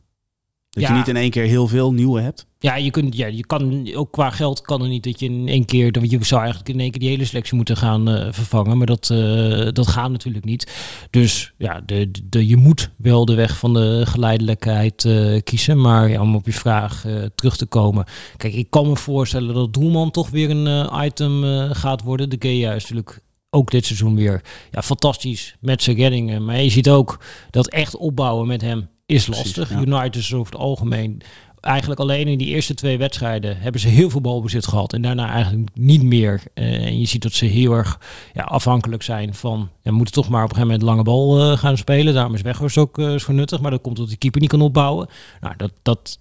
Dat 0.77 0.87
ja. 0.87 0.91
je 0.93 0.99
niet 0.99 1.07
in 1.07 1.15
één 1.15 1.29
keer 1.29 1.43
heel 1.43 1.67
veel 1.67 1.93
nieuwe 1.93 2.21
hebt? 2.21 2.45
Ja, 2.59 2.75
je, 2.75 2.91
kunt, 2.91 3.15
ja, 3.15 3.27
je 3.27 3.45
kan 3.45 3.93
ook 3.93 4.11
qua 4.11 4.29
geld 4.29 4.61
kan 4.61 4.81
er 4.81 4.87
niet 4.87 5.03
dat 5.03 5.19
je 5.19 5.25
in 5.25 5.47
één 5.47 5.65
keer, 5.65 5.91
dat 5.91 6.11
je 6.11 6.17
zou 6.21 6.41
eigenlijk 6.41 6.69
in 6.69 6.79
één 6.79 6.91
keer 6.91 6.99
die 6.99 7.09
hele 7.09 7.25
selectie 7.25 7.55
moeten 7.55 7.77
gaan 7.77 8.09
uh, 8.09 8.27
vervangen, 8.31 8.77
maar 8.77 8.87
dat, 8.87 9.09
uh, 9.11 9.67
dat 9.71 9.87
gaat 9.87 10.11
natuurlijk 10.11 10.45
niet. 10.45 10.71
Dus 11.09 11.53
ja, 11.57 11.81
de, 11.85 12.11
de, 12.23 12.47
je 12.47 12.57
moet 12.57 12.89
wel 12.97 13.25
de 13.25 13.35
weg 13.35 13.57
van 13.57 13.73
de 13.73 14.01
geleidelijkheid 14.05 15.03
uh, 15.03 15.41
kiezen, 15.43 15.81
maar 15.81 16.09
ja, 16.09 16.21
om 16.21 16.35
op 16.35 16.45
je 16.45 16.53
vraag 16.53 17.05
terug 17.35 17.57
te 17.57 17.65
komen. 17.65 18.05
Kijk, 18.37 18.53
ik 18.53 18.69
kan 18.69 18.87
me 18.87 18.95
voorstellen 18.95 19.53
dat 19.53 19.73
Doelman 19.73 20.11
toch 20.11 20.29
weer 20.29 20.49
een 20.49 20.89
item 21.05 21.43
gaat 21.71 22.03
worden. 22.03 22.29
De 22.29 22.37
Gea 22.39 22.73
is 22.73 22.81
natuurlijk 22.81 23.21
ook 23.49 23.71
dit 23.71 23.85
seizoen 23.85 24.15
weer 24.15 24.41
ja, 24.71 24.81
fantastisch 24.81 25.55
met 25.59 25.83
zijn 25.83 25.97
reddingen, 25.97 26.45
maar 26.45 26.61
je 26.61 26.69
ziet 26.69 26.89
ook 26.89 27.19
dat 27.49 27.67
echt 27.67 27.95
opbouwen 27.95 28.47
met 28.47 28.61
hem 28.61 28.89
is 29.07 29.27
lastig. 29.27 29.67
Precies, 29.67 29.85
ja. 29.85 29.97
United 29.97 30.15
is 30.15 30.33
over 30.33 30.53
het 30.53 30.61
algemeen 30.61 31.21
eigenlijk 31.61 31.99
alleen 31.99 32.27
in 32.27 32.37
die 32.37 32.47
eerste 32.47 32.73
twee 32.73 32.97
wedstrijden 32.97 33.59
hebben 33.59 33.81
ze 33.81 33.87
heel 33.87 34.09
veel 34.09 34.21
balbezit 34.21 34.67
gehad 34.67 34.93
en 34.93 35.01
daarna 35.01 35.29
eigenlijk 35.29 35.69
niet 35.73 36.03
meer. 36.03 36.43
Uh, 36.53 36.85
en 36.85 36.99
je 36.99 37.05
ziet 37.05 37.21
dat 37.21 37.33
ze 37.33 37.45
heel 37.45 37.71
erg 37.71 37.99
ja, 38.33 38.43
afhankelijk 38.43 39.03
zijn 39.03 39.33
van, 39.33 39.69
ja, 39.81 39.91
moeten 39.91 40.13
toch 40.13 40.29
maar 40.29 40.43
op 40.43 40.49
een 40.49 40.55
gegeven 40.55 40.79
moment 40.79 40.89
lange 40.89 41.03
bal 41.03 41.51
uh, 41.51 41.57
gaan 41.57 41.77
spelen. 41.77 42.13
Daarom 42.13 42.33
is 42.33 42.41
Weghorst 42.41 42.77
ook 42.77 42.97
uh, 42.97 43.17
zo 43.17 43.33
nuttig, 43.33 43.59
maar 43.59 43.71
dat 43.71 43.81
komt 43.81 43.97
omdat 43.97 44.11
de 44.11 44.19
keeper 44.19 44.41
niet 44.41 44.49
kan 44.49 44.61
opbouwen. 44.61 45.07
Nou, 45.41 45.53
dat, 45.57 45.71
dat, 45.81 46.19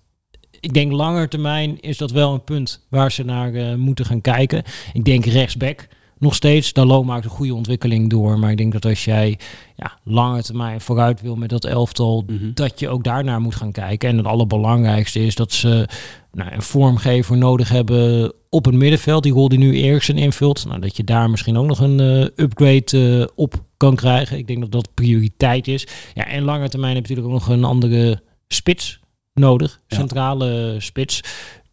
ik 0.60 0.74
denk 0.74 0.92
langer 0.92 1.28
termijn 1.28 1.80
is 1.80 1.96
dat 1.96 2.10
wel 2.10 2.32
een 2.32 2.44
punt 2.44 2.86
waar 2.88 3.12
ze 3.12 3.22
naar 3.22 3.78
moeten 3.78 4.04
gaan 4.04 4.20
kijken. 4.20 4.62
Ik 4.92 5.04
denk 5.04 5.24
rechtsback 5.24 5.88
nog 6.18 6.34
steeds. 6.34 6.72
Dalo 6.72 7.04
maakt 7.04 7.24
een 7.24 7.30
goede 7.30 7.54
ontwikkeling 7.54 8.10
door. 8.10 8.38
Maar 8.38 8.50
ik 8.50 8.56
denk 8.56 8.72
dat 8.72 8.84
als 8.84 9.04
jij 9.04 9.38
ja, 9.76 9.98
lange 10.04 10.42
termijn 10.42 10.80
vooruit 10.80 11.20
wil 11.20 11.36
met 11.36 11.48
dat 11.50 11.64
elftal, 11.64 12.24
Mhm. 12.26 12.50
dat 12.54 12.80
je 12.80 12.88
ook 12.88 13.04
daarnaar 13.04 13.40
moet 13.40 13.54
gaan 13.54 13.72
kijken. 13.72 14.08
En 14.08 14.16
het 14.16 14.26
allerbelangrijkste 14.26 15.20
is 15.24 15.34
dat 15.34 15.52
ze 15.52 15.88
nou, 16.32 16.52
een 16.52 16.62
vormgever 16.62 17.36
nodig 17.36 17.68
hebben 17.68 18.32
op 18.50 18.64
het 18.64 18.74
middenveld. 18.74 19.22
Die 19.22 19.32
rol 19.32 19.48
die 19.48 19.58
nu 19.58 19.74
Eriksen 19.76 20.18
invult. 20.18 20.64
Nou, 20.66 20.80
dat 20.80 20.96
je 20.96 21.04
daar 21.04 21.30
misschien 21.30 21.56
ook 21.56 21.66
nog 21.66 21.78
een 21.80 22.00
eh, 22.00 22.44
upgrade 22.44 23.20
eh, 23.20 23.32
op 23.34 23.54
kan 23.76 23.96
krijgen. 23.96 24.38
Ik 24.38 24.46
denk 24.46 24.60
dat 24.60 24.72
dat 24.72 24.94
prioriteit 24.94 25.68
is. 25.68 25.86
Ja, 26.14 26.26
en 26.26 26.42
lange 26.42 26.68
termijn 26.68 26.94
heb 26.94 27.06
je 27.06 27.14
natuurlijk 27.14 27.42
ook 27.42 27.46
nog 27.48 27.56
een 27.56 27.64
andere 27.64 28.22
spits 28.48 29.00
nodig. 29.34 29.80
Ja. 29.86 29.96
Centrale 29.96 30.74
spits. 30.78 31.20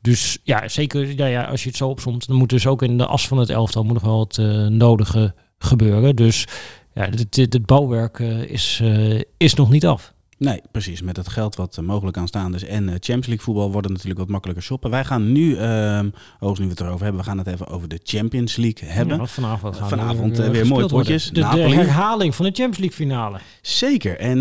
Dus 0.04 0.38
ja, 0.44 0.68
zeker 0.68 1.16
nou 1.16 1.30
ja, 1.30 1.44
als 1.44 1.64
je 1.64 1.70
het 1.70 1.78
zo 1.78 1.90
opzomt, 1.90 2.28
dan 2.28 2.36
moet 2.36 2.50
dus 2.50 2.68
ook 2.68 2.82
in 2.82 2.98
de 2.98 3.06
as 3.06 3.28
van 3.28 3.38
het 3.38 3.50
elftal 3.50 3.84
moet 3.84 3.94
nog 3.94 4.04
wel 4.04 4.20
het 4.20 4.38
eh, 4.38 4.68
nodige 4.68 5.34
gebeuren. 5.58 6.16
Dus 6.16 6.48
ja, 6.94 7.10
het, 7.10 7.36
het 7.36 7.66
bouwwerk 7.66 8.20
eh, 8.20 8.42
is, 8.42 8.80
eh, 8.82 9.22
is 9.38 9.54
nog 9.54 9.70
niet 9.70 9.86
af. 9.86 10.13
Nee, 10.44 10.62
precies. 10.72 11.02
Met 11.02 11.18
het 11.18 11.28
geld 11.28 11.56
wat 11.56 11.78
eh, 11.78 11.84
mogelijk 11.84 12.18
aanstaande 12.18 12.58
is 12.58 12.64
en 12.64 12.84
eh, 12.84 12.94
Champions 12.94 13.28
League 13.28 13.46
voetbal 13.46 13.72
wordt 13.72 13.88
het 13.88 13.94
natuurlijk 13.94 14.20
wat 14.20 14.30
makkelijker 14.30 14.64
shoppen. 14.64 14.90
Wij 14.90 15.06
gaan 15.06 15.32
nu, 15.32 15.52
overigens 15.54 16.60
nu 16.60 16.66
we 16.66 16.72
het 16.72 16.80
erover 16.80 17.04
hebben, 17.04 17.22
we 17.22 17.28
gaan 17.28 17.38
het 17.38 17.48
even 17.48 17.68
over 17.68 17.88
de 17.88 18.00
Champions 18.04 18.56
League 18.56 18.90
hebben. 18.90 19.18
Ja, 19.18 19.26
vanavond 19.26 19.76
gaan 19.76 19.90
Vanavond, 19.90 20.40
eh, 20.40 20.50
weer 20.50 20.68
mooie 20.68 20.82
worden. 20.82 20.98
potjes. 20.98 21.30
De, 21.30 21.46
herhaling 21.46 22.36
van 22.36 22.46
de 22.46 22.52
Champions 22.52 22.78
League 22.78 22.98
finale. 22.98 23.38
Zeker. 23.62 24.18
En 24.20 24.40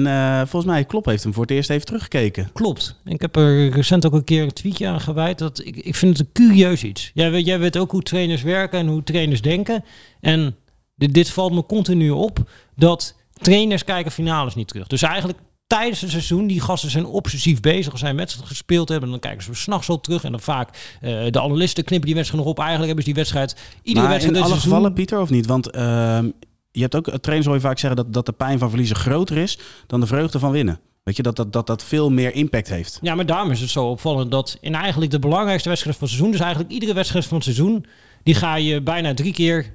volgens 0.48 0.72
mij, 0.72 0.84
Klopp 0.84 1.06
heeft 1.06 1.22
hem 1.22 1.32
voor 1.32 1.42
het 1.42 1.52
eerst 1.52 1.70
even 1.70 1.86
teruggekeken. 1.86 2.50
Klopt. 2.52 3.00
Ik 3.04 3.20
heb 3.20 3.36
er 3.36 3.68
recent 3.68 4.06
ook 4.06 4.12
een 4.12 4.24
keer 4.24 4.42
een 4.42 4.52
tweetje 4.52 4.86
aan 4.88 5.00
gewijd. 5.00 5.38
Dat 5.38 5.58
ik, 5.64 5.76
ik 5.76 5.94
vind 5.94 6.18
het 6.18 6.26
een 6.26 6.32
curieus 6.46 6.84
iets. 6.84 7.10
Jij 7.14 7.30
weet, 7.30 7.46
jij 7.46 7.58
weet 7.58 7.76
ook 7.76 7.90
hoe 7.90 8.02
trainers 8.02 8.42
werken 8.42 8.78
en 8.78 8.86
hoe 8.86 9.02
trainers 9.02 9.42
denken. 9.42 9.84
En 10.20 10.56
dit, 10.96 11.14
dit 11.14 11.30
valt 11.30 11.52
me 11.52 11.66
continu 11.66 12.10
op. 12.10 12.50
Dat 12.76 13.16
trainers 13.32 13.84
kijken 13.84 14.12
finales 14.12 14.54
niet 14.54 14.68
terug. 14.68 14.86
Dus 14.86 15.02
eigenlijk 15.02 15.38
tijdens 15.76 16.00
het 16.00 16.10
seizoen, 16.10 16.46
die 16.46 16.60
gasten 16.60 16.90
zijn 16.90 17.06
obsessief 17.06 17.60
bezig. 17.60 17.90
Als 17.90 18.00
zij 18.00 18.10
een 18.10 18.16
wedstrijd 18.16 18.48
gespeeld 18.48 18.88
hebben, 18.88 19.10
dan 19.10 19.18
kijken 19.18 19.42
ze 19.42 19.54
s'nachts 19.54 19.88
al 19.88 20.00
terug. 20.00 20.24
En 20.24 20.30
dan 20.30 20.40
vaak 20.40 20.96
eh, 21.00 21.10
de 21.30 21.40
analisten 21.40 21.84
knippen 21.84 22.06
die 22.06 22.16
wedstrijd 22.16 22.44
nog 22.44 22.52
op. 22.52 22.58
Eigenlijk 22.58 22.86
hebben 22.88 23.04
ze 23.04 23.12
die 23.12 23.20
wedstrijd, 23.22 23.56
iedere 23.82 24.06
maar 24.06 24.14
wedstrijd 24.14 24.36
in 24.36 24.42
alle 24.42 24.52
seizoen- 24.52 24.72
gevallen, 24.72 24.92
Pieter, 24.92 25.20
of 25.20 25.30
niet? 25.30 25.46
Want 25.46 25.70
ehm, 25.70 26.30
je 26.70 26.80
hebt 26.80 26.94
ook, 26.94 27.18
trainers 27.18 27.46
hoor 27.46 27.56
je 27.56 27.62
vaak 27.62 27.78
zeggen 27.78 28.04
dat, 28.04 28.12
dat 28.12 28.26
de 28.26 28.32
pijn 28.32 28.58
van 28.58 28.68
verliezen 28.68 28.96
groter 28.96 29.36
is 29.36 29.58
dan 29.86 30.00
de 30.00 30.06
vreugde 30.06 30.38
van 30.38 30.50
winnen. 30.50 30.80
Weet 31.02 31.16
je, 31.16 31.22
dat 31.22 31.36
dat, 31.36 31.52
dat, 31.52 31.66
dat 31.66 31.84
veel 31.84 32.10
meer 32.10 32.34
impact 32.34 32.68
heeft. 32.68 32.98
Ja, 33.02 33.14
maar 33.14 33.26
daarom 33.26 33.50
is 33.50 33.60
het 33.60 33.70
zo 33.70 33.86
opvallend 33.86 34.30
dat 34.30 34.58
in 34.60 34.74
eigenlijk 34.74 35.10
de 35.10 35.18
belangrijkste 35.18 35.68
wedstrijd 35.68 35.96
van 35.96 36.06
het 36.06 36.16
seizoen, 36.16 36.36
dus 36.36 36.44
eigenlijk 36.46 36.72
iedere 36.72 36.94
wedstrijd 36.94 37.26
van 37.26 37.36
het 37.36 37.44
seizoen, 37.44 37.84
die 38.22 38.34
ga 38.34 38.54
je 38.54 38.80
bijna 38.82 39.14
drie 39.14 39.32
keer 39.32 39.72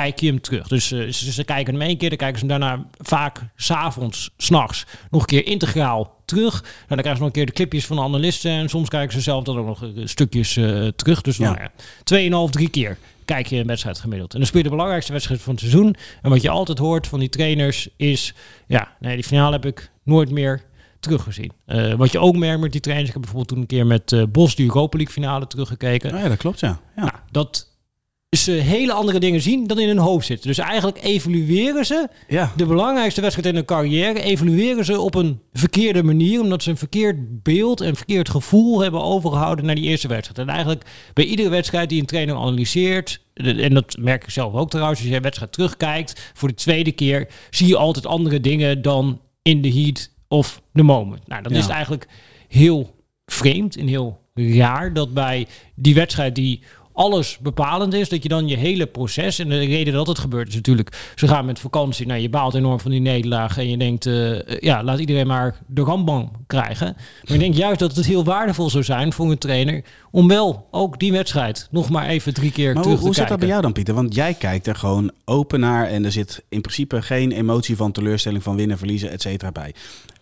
kijk 0.00 0.20
je 0.20 0.26
hem 0.26 0.40
terug. 0.40 0.68
Dus 0.68 0.92
eh, 0.92 1.08
ze, 1.08 1.32
ze 1.32 1.44
kijken 1.44 1.72
hem 1.72 1.82
één 1.82 1.96
keer, 1.96 2.08
dan 2.08 2.18
kijken 2.18 2.38
ze 2.38 2.46
hem 2.46 2.60
daarna 2.60 2.86
vaak 2.98 3.40
s'avonds, 3.56 4.30
s'nachts, 4.36 4.84
nog 5.10 5.20
een 5.20 5.26
keer 5.26 5.46
integraal 5.46 6.22
terug. 6.24 6.52
Nou, 6.62 6.72
dan 6.88 6.98
krijgen 6.98 7.16
ze 7.16 7.18
nog 7.18 7.26
een 7.26 7.32
keer 7.32 7.46
de 7.46 7.52
clipjes 7.52 7.86
van 7.86 7.96
de 7.96 8.02
analisten 8.02 8.50
en 8.50 8.68
soms 8.68 8.88
kijken 8.88 9.12
ze 9.12 9.20
zelf 9.20 9.44
dan 9.44 9.58
ook 9.58 9.66
nog 9.66 9.82
eh, 9.82 9.88
stukjes 10.04 10.56
eh, 10.56 10.86
terug. 10.86 11.20
Dus 11.20 11.36
Ja. 11.36 11.44
nou 11.44 11.60
ja, 11.60 11.70
tweeënhalf, 12.04 12.50
drie 12.50 12.68
keer 12.68 12.98
kijk 13.24 13.46
je 13.46 13.56
een 13.56 13.66
wedstrijd 13.66 13.98
gemiddeld. 13.98 14.32
En 14.32 14.38
dan 14.38 14.46
speel 14.46 14.58
je 14.60 14.66
de 14.66 14.72
belangrijkste 14.72 15.12
wedstrijd 15.12 15.40
van 15.40 15.52
het 15.52 15.60
seizoen. 15.60 15.96
En 16.22 16.30
wat 16.30 16.42
je 16.42 16.50
altijd 16.50 16.78
hoort 16.78 17.06
van 17.06 17.18
die 17.18 17.28
trainers 17.28 17.88
is, 17.96 18.34
ja, 18.66 18.92
nee, 19.00 19.14
die 19.14 19.24
finale 19.24 19.52
heb 19.52 19.66
ik 19.66 19.90
nooit 20.02 20.30
meer 20.30 20.64
teruggezien. 21.00 21.52
Wat 21.96 22.12
je 22.12 22.18
ook 22.18 22.36
merkt 22.36 22.60
met 22.60 22.72
die 22.72 22.80
trainers, 22.80 23.08
ik 23.08 23.14
heb 23.14 23.22
bijvoorbeeld 23.22 23.52
toen 23.52 23.60
een 23.60 23.66
keer 23.66 23.86
met 23.86 24.32
Bos 24.32 24.54
de 24.54 24.62
Europa 24.62 24.96
League 24.96 25.14
finale 25.14 25.46
teruggekeken. 25.46 26.14
Oh 26.14 26.20
ja, 26.20 26.28
dat 26.28 26.38
klopt, 26.38 26.60
ja. 26.60 26.80
ja. 26.96 27.02
Nou, 27.02 27.12
dat 27.30 27.75
ze 28.30 28.50
hele 28.50 28.92
andere 28.92 29.18
dingen 29.18 29.40
zien 29.40 29.66
dan 29.66 29.78
in 29.78 29.88
hun 29.88 29.98
hoofd 29.98 30.26
zitten. 30.26 30.48
Dus 30.48 30.58
eigenlijk 30.58 31.02
evalueren 31.02 31.86
ze 31.86 32.08
ja. 32.28 32.52
de 32.56 32.66
belangrijkste 32.66 33.20
wedstrijd 33.20 33.48
in 33.48 33.54
hun 33.54 33.64
carrière, 33.64 34.22
evalueren 34.22 34.84
ze 34.84 35.00
op 35.00 35.14
een 35.14 35.40
verkeerde 35.52 36.02
manier, 36.02 36.40
omdat 36.40 36.62
ze 36.62 36.70
een 36.70 36.76
verkeerd 36.76 37.42
beeld 37.42 37.80
en 37.80 37.96
verkeerd 37.96 38.28
gevoel 38.28 38.80
hebben 38.80 39.02
overgehouden 39.02 39.64
naar 39.64 39.74
die 39.74 39.84
eerste 39.84 40.08
wedstrijd. 40.08 40.38
En 40.38 40.54
eigenlijk 40.54 40.84
bij 41.12 41.24
iedere 41.24 41.48
wedstrijd 41.48 41.88
die 41.88 42.00
een 42.00 42.06
trainer 42.06 42.34
analyseert, 42.36 43.20
en 43.34 43.74
dat 43.74 43.96
merk 44.00 44.22
ik 44.24 44.30
zelf 44.30 44.54
ook 44.54 44.70
trouwens, 44.70 45.00
als 45.00 45.08
je 45.08 45.16
een 45.16 45.22
wedstrijd 45.22 45.52
terugkijkt 45.52 46.30
voor 46.34 46.48
de 46.48 46.54
tweede 46.54 46.92
keer, 46.92 47.28
zie 47.50 47.66
je 47.66 47.76
altijd 47.76 48.06
andere 48.06 48.40
dingen 48.40 48.82
dan 48.82 49.20
in 49.42 49.62
de 49.62 49.72
heat 49.72 50.10
of 50.28 50.62
the 50.74 50.82
moment. 50.82 51.28
Nou, 51.28 51.42
Ja. 51.48 51.58
is 51.58 51.68
eigenlijk 51.68 52.08
heel 52.48 52.94
vreemd 53.26 53.76
en 53.76 53.86
heel 53.86 54.18
raar 54.34 54.92
dat 54.92 55.14
bij 55.14 55.46
die 55.74 55.94
wedstrijd 55.94 56.34
die 56.34 56.62
alles 56.96 57.38
bepalend 57.38 57.94
is, 57.94 58.08
dat 58.08 58.22
je 58.22 58.28
dan 58.28 58.48
je 58.48 58.56
hele 58.56 58.86
proces, 58.86 59.38
en 59.38 59.48
de 59.48 59.58
reden 59.58 59.92
dat 59.92 60.06
het 60.06 60.18
gebeurt 60.18 60.48
is 60.48 60.54
natuurlijk, 60.54 61.12
ze 61.14 61.28
gaan 61.28 61.44
met 61.44 61.58
vakantie, 61.58 62.06
nou 62.06 62.20
je 62.20 62.28
baalt 62.28 62.54
enorm 62.54 62.80
van 62.80 62.90
die 62.90 63.00
nederlaag 63.00 63.58
en 63.58 63.70
je 63.70 63.76
denkt, 63.76 64.06
eh, 64.06 64.32
eh, 64.32 64.60
ja, 64.60 64.82
laat 64.82 64.98
iedereen 64.98 65.26
maar 65.26 65.56
de 65.66 65.82
rambam 65.82 66.30
krijgen. 66.46 66.96
Maar 66.96 67.34
ik 67.34 67.40
denk 67.40 67.54
juist 67.54 67.78
dat 67.78 67.96
het 67.96 68.06
heel 68.06 68.24
waardevol 68.24 68.70
zou 68.70 68.84
zijn 68.84 69.12
voor 69.12 69.30
een 69.30 69.38
trainer 69.38 69.84
om 70.10 70.28
wel 70.28 70.66
ook 70.70 70.98
die 70.98 71.12
wedstrijd 71.12 71.68
nog 71.70 71.90
maar 71.90 72.06
even 72.06 72.34
drie 72.34 72.52
keer 72.52 72.74
Maar 72.74 72.82
terug 72.82 72.98
hoe, 72.98 73.06
hoe 73.06 73.14
te 73.14 73.20
zit 73.20 73.28
dat 73.28 73.38
bij 73.38 73.48
kijken. 73.48 73.48
jou 73.48 73.62
dan, 73.62 73.72
Pieter? 73.72 73.94
Want 73.94 74.14
jij 74.14 74.34
kijkt 74.34 74.66
er 74.66 74.76
gewoon 74.76 75.10
open 75.24 75.60
naar 75.60 75.86
en 75.86 76.04
er 76.04 76.12
zit 76.12 76.44
in 76.48 76.60
principe 76.60 77.02
geen 77.02 77.32
emotie 77.32 77.76
van 77.76 77.92
teleurstelling, 77.92 78.42
van 78.42 78.56
winnen, 78.56 78.78
verliezen, 78.78 79.10
et 79.10 79.22
cetera 79.22 79.52
bij. 79.52 79.74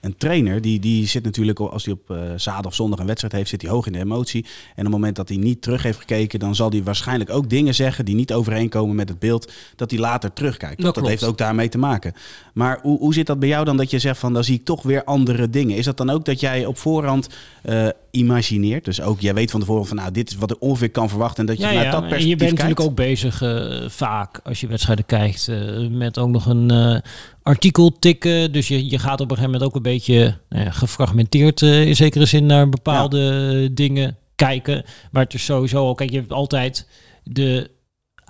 Een 0.05 0.17
trainer, 0.17 0.61
die, 0.61 0.81
die 0.81 1.07
zit 1.07 1.25
natuurlijk, 1.25 1.61
als 1.61 1.85
hij 1.85 1.95
op 1.95 2.11
eh 2.11 2.17
zaterdag 2.37 2.65
of 2.65 2.75
zondag 2.75 2.99
een 2.99 3.07
wedstrijd 3.07 3.35
heeft, 3.35 3.49
zit 3.49 3.63
hij 3.63 3.71
hoog 3.71 3.87
in 3.87 3.93
de 3.93 3.99
emotie. 3.99 4.43
En 4.45 4.51
op 4.77 4.83
het 4.83 4.89
moment 4.89 5.17
dat 5.17 5.29
hij 5.29 5.39
niet 5.39 5.63
terug 5.63 5.83
heeft 5.83 5.99
gekeken, 5.99 6.39
dan 6.39 6.55
zal 6.55 6.71
hij 6.71 6.83
waarschijnlijk 6.83 7.31
ook 7.31 7.51
dingen 7.51 7.75
zeggen 7.75 8.05
die 8.05 8.15
niet 8.15 8.33
overeenkomen 8.33 8.97
met 8.97 9.09
het 9.09 9.19
beeld 9.19 9.53
dat 9.77 9.91
hij 9.91 10.01
later 10.01 10.33
terugkijkt. 10.33 10.83
Dat 10.83 11.07
heeft 11.07 11.25
ook 11.25 11.39
daarmee 11.39 11.69
te 11.69 11.79
maken. 11.79 12.13
Maar 12.55 12.79
hoe, 12.83 12.99
hoe 12.99 13.15
zit 13.15 13.27
dat 13.27 13.39
bij 13.39 13.49
jou 13.49 13.65
dan 13.65 13.77
dat 13.77 13.91
je 13.91 13.99
zegt 13.99 14.19
van, 14.19 14.33
dan 14.33 14.45
zie 14.45 14.55
ik 14.55 14.65
toch 14.65 14.83
weer 14.83 15.05
andere 15.05 15.51
dingen? 15.51 15.77
Is 15.77 15.85
dat 15.85 15.97
dan 15.97 16.11
ook 16.11 16.25
dat 16.25 16.41
jij 16.41 16.67
op 16.67 16.79
voorhand 16.79 17.29
eh, 17.63 17.89
imagineert? 18.11 18.85
Dus 18.85 19.01
ook, 19.01 19.21
jij 19.21 19.35
weet 19.35 19.51
van 19.51 19.61
tevoren 19.61 19.87
van, 19.87 19.97
nou, 19.97 20.11
dit 20.11 20.31
is 20.31 20.37
wat 20.37 20.51
ik 20.51 20.57
ongeveer 20.61 20.91
kan 20.91 21.09
verwachten 21.09 21.41
en 21.41 21.47
dat 21.47 21.57
je 21.57 21.63
Ja, 21.63 21.69
vanuit 21.69 21.87
ja. 21.87 21.93
dat 21.93 22.03
en 22.03 22.09
perspectief 22.09 22.41
je 22.41 22.47
bent 22.47 22.59
kijkt? 22.59 22.79
natuurlijk 22.79 23.01
ook 23.01 23.07
bezig 23.07 23.43
eh, 23.43 23.89
vaak 23.89 24.41
als 24.45 24.61
je 24.61 24.67
wedstrijden 24.67 25.07
kijkt 25.07 25.51
met 25.91 26.19
ook 26.19 26.29
nog 26.29 26.47
een 26.47 27.03
artikel 27.45 27.99
tikken. 27.99 28.53
Dus 28.53 28.69
je, 28.69 28.91
je 28.91 28.99
gaat 28.99 29.21
op 29.21 29.31
een 29.31 29.37
gegeven 29.37 29.51
moment 29.51 29.63
ook 29.63 29.77
een 29.77 29.93
beetje 29.93 30.39
nou 30.49 30.65
ja, 30.65 30.71
gefragmenteerd 30.71 31.63
eh, 31.63 31.87
in 31.87 31.97
zekere 31.97 32.27
zin 32.27 32.47
naar 32.47 32.69
bepaalde 32.69 33.71
dingen 33.75 34.17
kijken. 34.35 34.85
Maar 35.11 35.23
het 35.23 35.35
is 35.35 35.45
sowieso 35.45 35.89
ook, 35.89 35.97
kijk, 35.97 36.11
je 36.11 36.19
hebt 36.19 36.33
altijd 36.33 36.89
de 37.25 37.71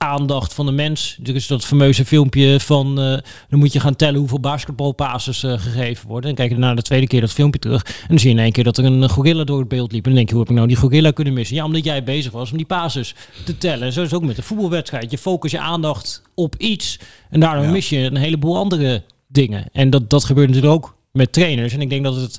aandacht 0.04 0.54
van 0.54 0.66
de 0.66 0.72
mens. 0.72 1.18
Er 1.24 1.34
is 1.34 1.46
dat 1.46 1.64
fameuze 1.64 2.04
filmpje 2.04 2.60
van, 2.60 3.00
eh, 3.00 3.18
dan 3.48 3.58
moet 3.58 3.72
je 3.72 3.80
gaan 3.80 3.96
tellen 3.96 4.18
hoeveel 4.18 4.40
basketbalpasses 4.40 5.42
eh, 5.42 5.58
gegeven 5.58 6.08
worden. 6.08 6.30
En 6.30 6.36
kijk 6.36 6.50
je 6.50 6.56
na 6.56 6.74
de 6.74 6.82
tweede 6.82 7.06
keer 7.06 7.20
dat 7.20 7.32
filmpje 7.32 7.60
terug. 7.60 7.84
En 7.84 8.08
dan 8.08 8.18
zie 8.18 8.28
je 8.30 8.36
in 8.36 8.42
één 8.42 8.52
keer 8.52 8.64
dat 8.64 8.78
er 8.78 8.84
een 8.84 9.08
gorilla 9.08 9.44
door 9.44 9.58
het 9.58 9.68
beeld 9.68 9.92
liep. 9.92 10.02
En 10.04 10.08
dan 10.10 10.14
denk 10.14 10.28
je, 10.28 10.34
hoe 10.34 10.42
heb 10.42 10.52
ik 10.52 10.56
nou 10.56 10.68
die 10.68 10.78
gorilla 10.80 11.10
kunnen 11.10 11.32
missen? 11.34 11.56
Ja, 11.56 11.64
omdat 11.64 11.84
jij 11.84 12.04
bezig 12.04 12.32
was 12.32 12.50
om 12.50 12.56
die 12.56 12.66
passes 12.66 13.14
te 13.44 13.58
tellen. 13.58 13.82
En 13.86 13.92
zo 13.92 14.02
is 14.02 14.10
het 14.10 14.20
ook 14.20 14.26
met 14.26 14.36
de 14.36 14.42
voetbalwedstrijd. 14.42 15.10
Je 15.10 15.18
focus 15.18 15.50
je 15.50 15.58
aandacht 15.60 16.22
op 16.34 16.54
iets. 16.58 16.98
En 17.30 17.40
daardoor 17.40 17.64
Ja. 17.64 17.70
mis 17.70 17.88
je 17.88 17.98
een 17.98 18.16
heleboel 18.16 18.56
andere 18.56 19.02
dingen. 19.28 19.68
En 19.72 19.90
dat, 19.90 20.10
dat 20.10 20.24
gebeurt 20.24 20.48
natuurlijk 20.48 20.74
ook 20.74 20.96
met 21.12 21.32
trainers. 21.32 21.72
En 21.72 21.80
ik 21.80 21.90
denk 21.90 22.04
dat 22.04 22.16
het 22.16 22.38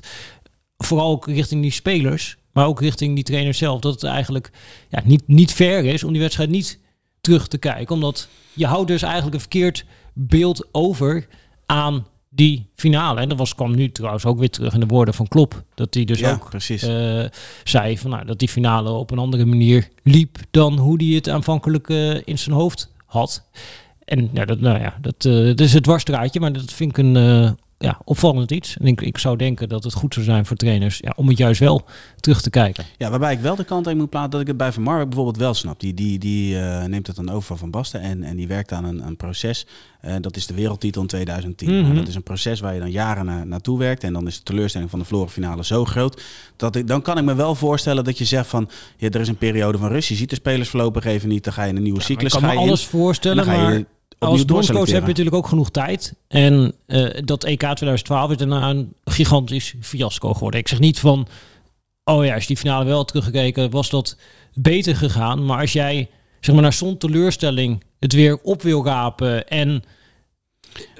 vooral 0.76 1.10
ook 1.10 1.26
richting 1.26 1.62
die 1.62 1.70
spelers, 1.70 2.36
maar 2.52 2.66
ook 2.66 2.80
richting 2.80 3.14
die 3.14 3.24
trainers 3.24 3.58
zelf, 3.58 3.80
dat 3.80 3.92
het 3.94 4.04
eigenlijk 4.04 4.50
ja, 4.88 5.02
niet, 5.04 5.22
niet 5.26 5.52
fair 5.52 5.84
is 5.84 6.04
om 6.04 6.12
die 6.12 6.20
wedstrijd 6.20 6.50
niet 6.50 6.78
terug 7.26 7.48
te 7.48 7.58
kijken. 7.58 7.94
Omdat 7.94 8.28
je 8.52 8.66
houdt 8.66 8.88
dus 8.88 9.02
eigenlijk 9.02 9.34
een 9.34 9.40
verkeerd 9.40 9.84
beeld 10.12 10.66
over 10.72 11.26
aan 11.66 12.06
die 12.28 12.66
finale. 12.74 13.20
En 13.20 13.28
dat 13.28 13.38
was, 13.38 13.54
kwam 13.54 13.74
nu 13.74 13.92
trouwens 13.92 14.24
ook 14.24 14.38
weer 14.38 14.50
terug 14.50 14.74
in 14.74 14.80
de 14.80 14.86
woorden 14.86 15.14
van 15.14 15.28
Klop. 15.28 15.62
Dat 15.74 15.94
hij 15.94 16.04
dus 16.04 16.18
ja, 16.18 16.32
ook 16.32 16.50
precies. 16.50 16.82
eh, 16.82 17.24
zei 17.64 17.98
van, 17.98 18.10
nou, 18.10 18.24
dat 18.24 18.38
die 18.38 18.48
finale 18.48 18.90
op 18.90 19.10
een 19.10 19.18
andere 19.18 19.44
manier 19.44 19.88
liep 20.02 20.38
dan 20.50 20.78
hoe 20.78 21.04
hij 21.04 21.14
het 21.14 21.28
aanvankelijk 21.28 21.88
eh, 21.88 22.14
in 22.24 22.38
zijn 22.38 22.56
hoofd 22.56 22.92
had. 23.06 23.42
En 24.04 24.30
ja, 24.32 24.44
dat, 24.44 24.60
nou 24.60 24.80
ja, 24.80 24.98
dat, 25.00 25.24
eh, 25.24 25.32
dat 25.32 25.60
is 25.60 25.72
het 25.72 25.82
dwarsstraatje, 25.82 26.40
maar 26.40 26.52
dat 26.52 26.72
vind 26.72 26.90
ik 26.90 26.98
een 26.98 27.56
ja, 27.78 28.00
opvallend 28.04 28.50
iets. 28.50 28.76
En 28.76 28.86
ik, 28.86 29.00
ik 29.00 29.18
zou 29.18 29.36
denken 29.36 29.68
dat 29.68 29.84
het 29.84 29.92
goed 29.92 30.14
zou 30.14 30.26
zijn 30.26 30.46
voor 30.46 30.56
trainers 30.56 30.98
ja, 30.98 31.12
om 31.16 31.28
het 31.28 31.38
juist 31.38 31.60
wel 31.60 31.84
terug 32.20 32.42
te 32.42 32.50
kijken. 32.50 32.84
Ja, 32.96 33.10
waarbij 33.10 33.32
ik 33.32 33.40
wel 33.40 33.56
de 33.56 33.64
kant 33.64 33.86
in 33.86 33.96
moet 33.96 34.10
plaatsen 34.10 34.30
dat 34.30 34.40
ik 34.40 34.46
het 34.46 34.56
bij 34.56 34.72
Van 34.72 34.82
Marwijk 34.82 35.08
bijvoorbeeld 35.08 35.36
wel 35.36 35.54
snap. 35.54 35.80
Die, 35.80 35.94
die, 35.94 36.18
die 36.18 36.58
eh, 36.58 36.84
neemt 36.84 37.06
het 37.06 37.16
dan 37.16 37.30
over 37.30 37.46
van 37.46 37.58
Van 37.58 37.70
Basten 37.70 38.00
en, 38.00 38.22
en 38.22 38.36
die 38.36 38.46
werkt 38.46 38.72
aan 38.72 38.84
een, 38.84 39.06
een 39.06 39.16
proces. 39.16 39.66
Eh, 40.00 40.14
dat 40.20 40.36
is 40.36 40.46
de 40.46 40.54
wereldtitel 40.54 41.00
in 41.00 41.06
2010. 41.06 41.68
Mhm. 41.68 41.82
Nou, 41.82 41.94
dat 41.94 42.08
is 42.08 42.14
een 42.14 42.22
proces 42.22 42.60
waar 42.60 42.74
je 42.74 42.80
dan 42.80 42.90
jaren 42.90 43.24
na, 43.24 43.44
naartoe 43.44 43.78
werkt. 43.78 44.04
En 44.04 44.12
dan 44.12 44.26
is 44.26 44.36
de 44.36 44.42
teleurstelling 44.42 44.90
van 44.90 44.98
de 44.98 45.04
verloren 45.04 45.30
finale 45.30 45.64
zo 45.64 45.84
groot. 45.84 46.22
Dat 46.56 46.76
ik, 46.76 46.86
dan 46.86 47.02
kan 47.02 47.18
ik 47.18 47.24
me 47.24 47.34
wel 47.34 47.54
voorstellen 47.54 48.04
dat 48.04 48.18
je 48.18 48.24
zegt 48.24 48.46
van... 48.46 48.68
Ja, 48.96 49.10
er 49.10 49.20
is 49.20 49.28
een 49.28 49.36
periode 49.36 49.78
van 49.78 49.88
rust. 49.88 50.08
Je 50.08 50.14
ziet 50.14 50.30
de 50.30 50.36
spelers 50.36 50.68
voorlopig 50.68 51.04
even 51.04 51.28
niet. 51.28 51.44
Dan 51.44 51.52
ga 51.52 51.62
je 51.62 51.68
in 51.68 51.76
een 51.76 51.82
nieuwe 51.82 51.98
Maar 51.98 52.10
ik 52.10 52.14
cyclus 52.16 52.32
kan 52.32 52.42
me 52.42 52.52
in. 52.52 52.58
alles 52.58 52.82
En 52.82 52.88
voorstellen, 52.88 53.44
je 53.44 53.50
maar 53.50 53.84
als 54.18 54.44
bondscoach 54.44 54.90
heb 54.90 55.02
je 55.02 55.08
natuurlijk 55.08 55.36
ook 55.36 55.46
genoeg 55.46 55.70
tijd. 55.70 56.14
En 56.28 56.74
eh, 56.86 57.22
dat 57.24 57.44
EK 57.44 57.58
2012 57.58 58.30
is 58.30 58.36
daarna 58.36 58.70
een 58.70 58.92
gigantisch 59.04 59.74
fiasco 59.80 60.32
geworden. 60.32 60.60
Ik 60.60 60.68
zeg 60.68 60.78
niet 60.78 60.98
van, 60.98 61.26
oh 62.04 62.24
ja, 62.24 62.32
als 62.32 62.42
je 62.42 62.48
die 62.48 62.56
finale 62.56 62.84
wel 62.84 62.96
had 62.96 63.08
teruggekeken, 63.08 63.70
was 63.70 63.90
dat 63.90 64.16
beter 64.54 64.96
gegaan. 64.96 65.44
Maar 65.44 65.60
als 65.60 65.72
jij 65.72 66.08
zeg 66.40 66.54
maar, 66.54 66.64
naar 66.64 66.72
zo'n 66.72 66.98
teleurstelling 66.98 67.84
het 67.98 68.12
weer 68.12 68.38
op 68.42 68.62
wil 68.62 68.84
rapen 68.84 69.48
en 69.48 69.82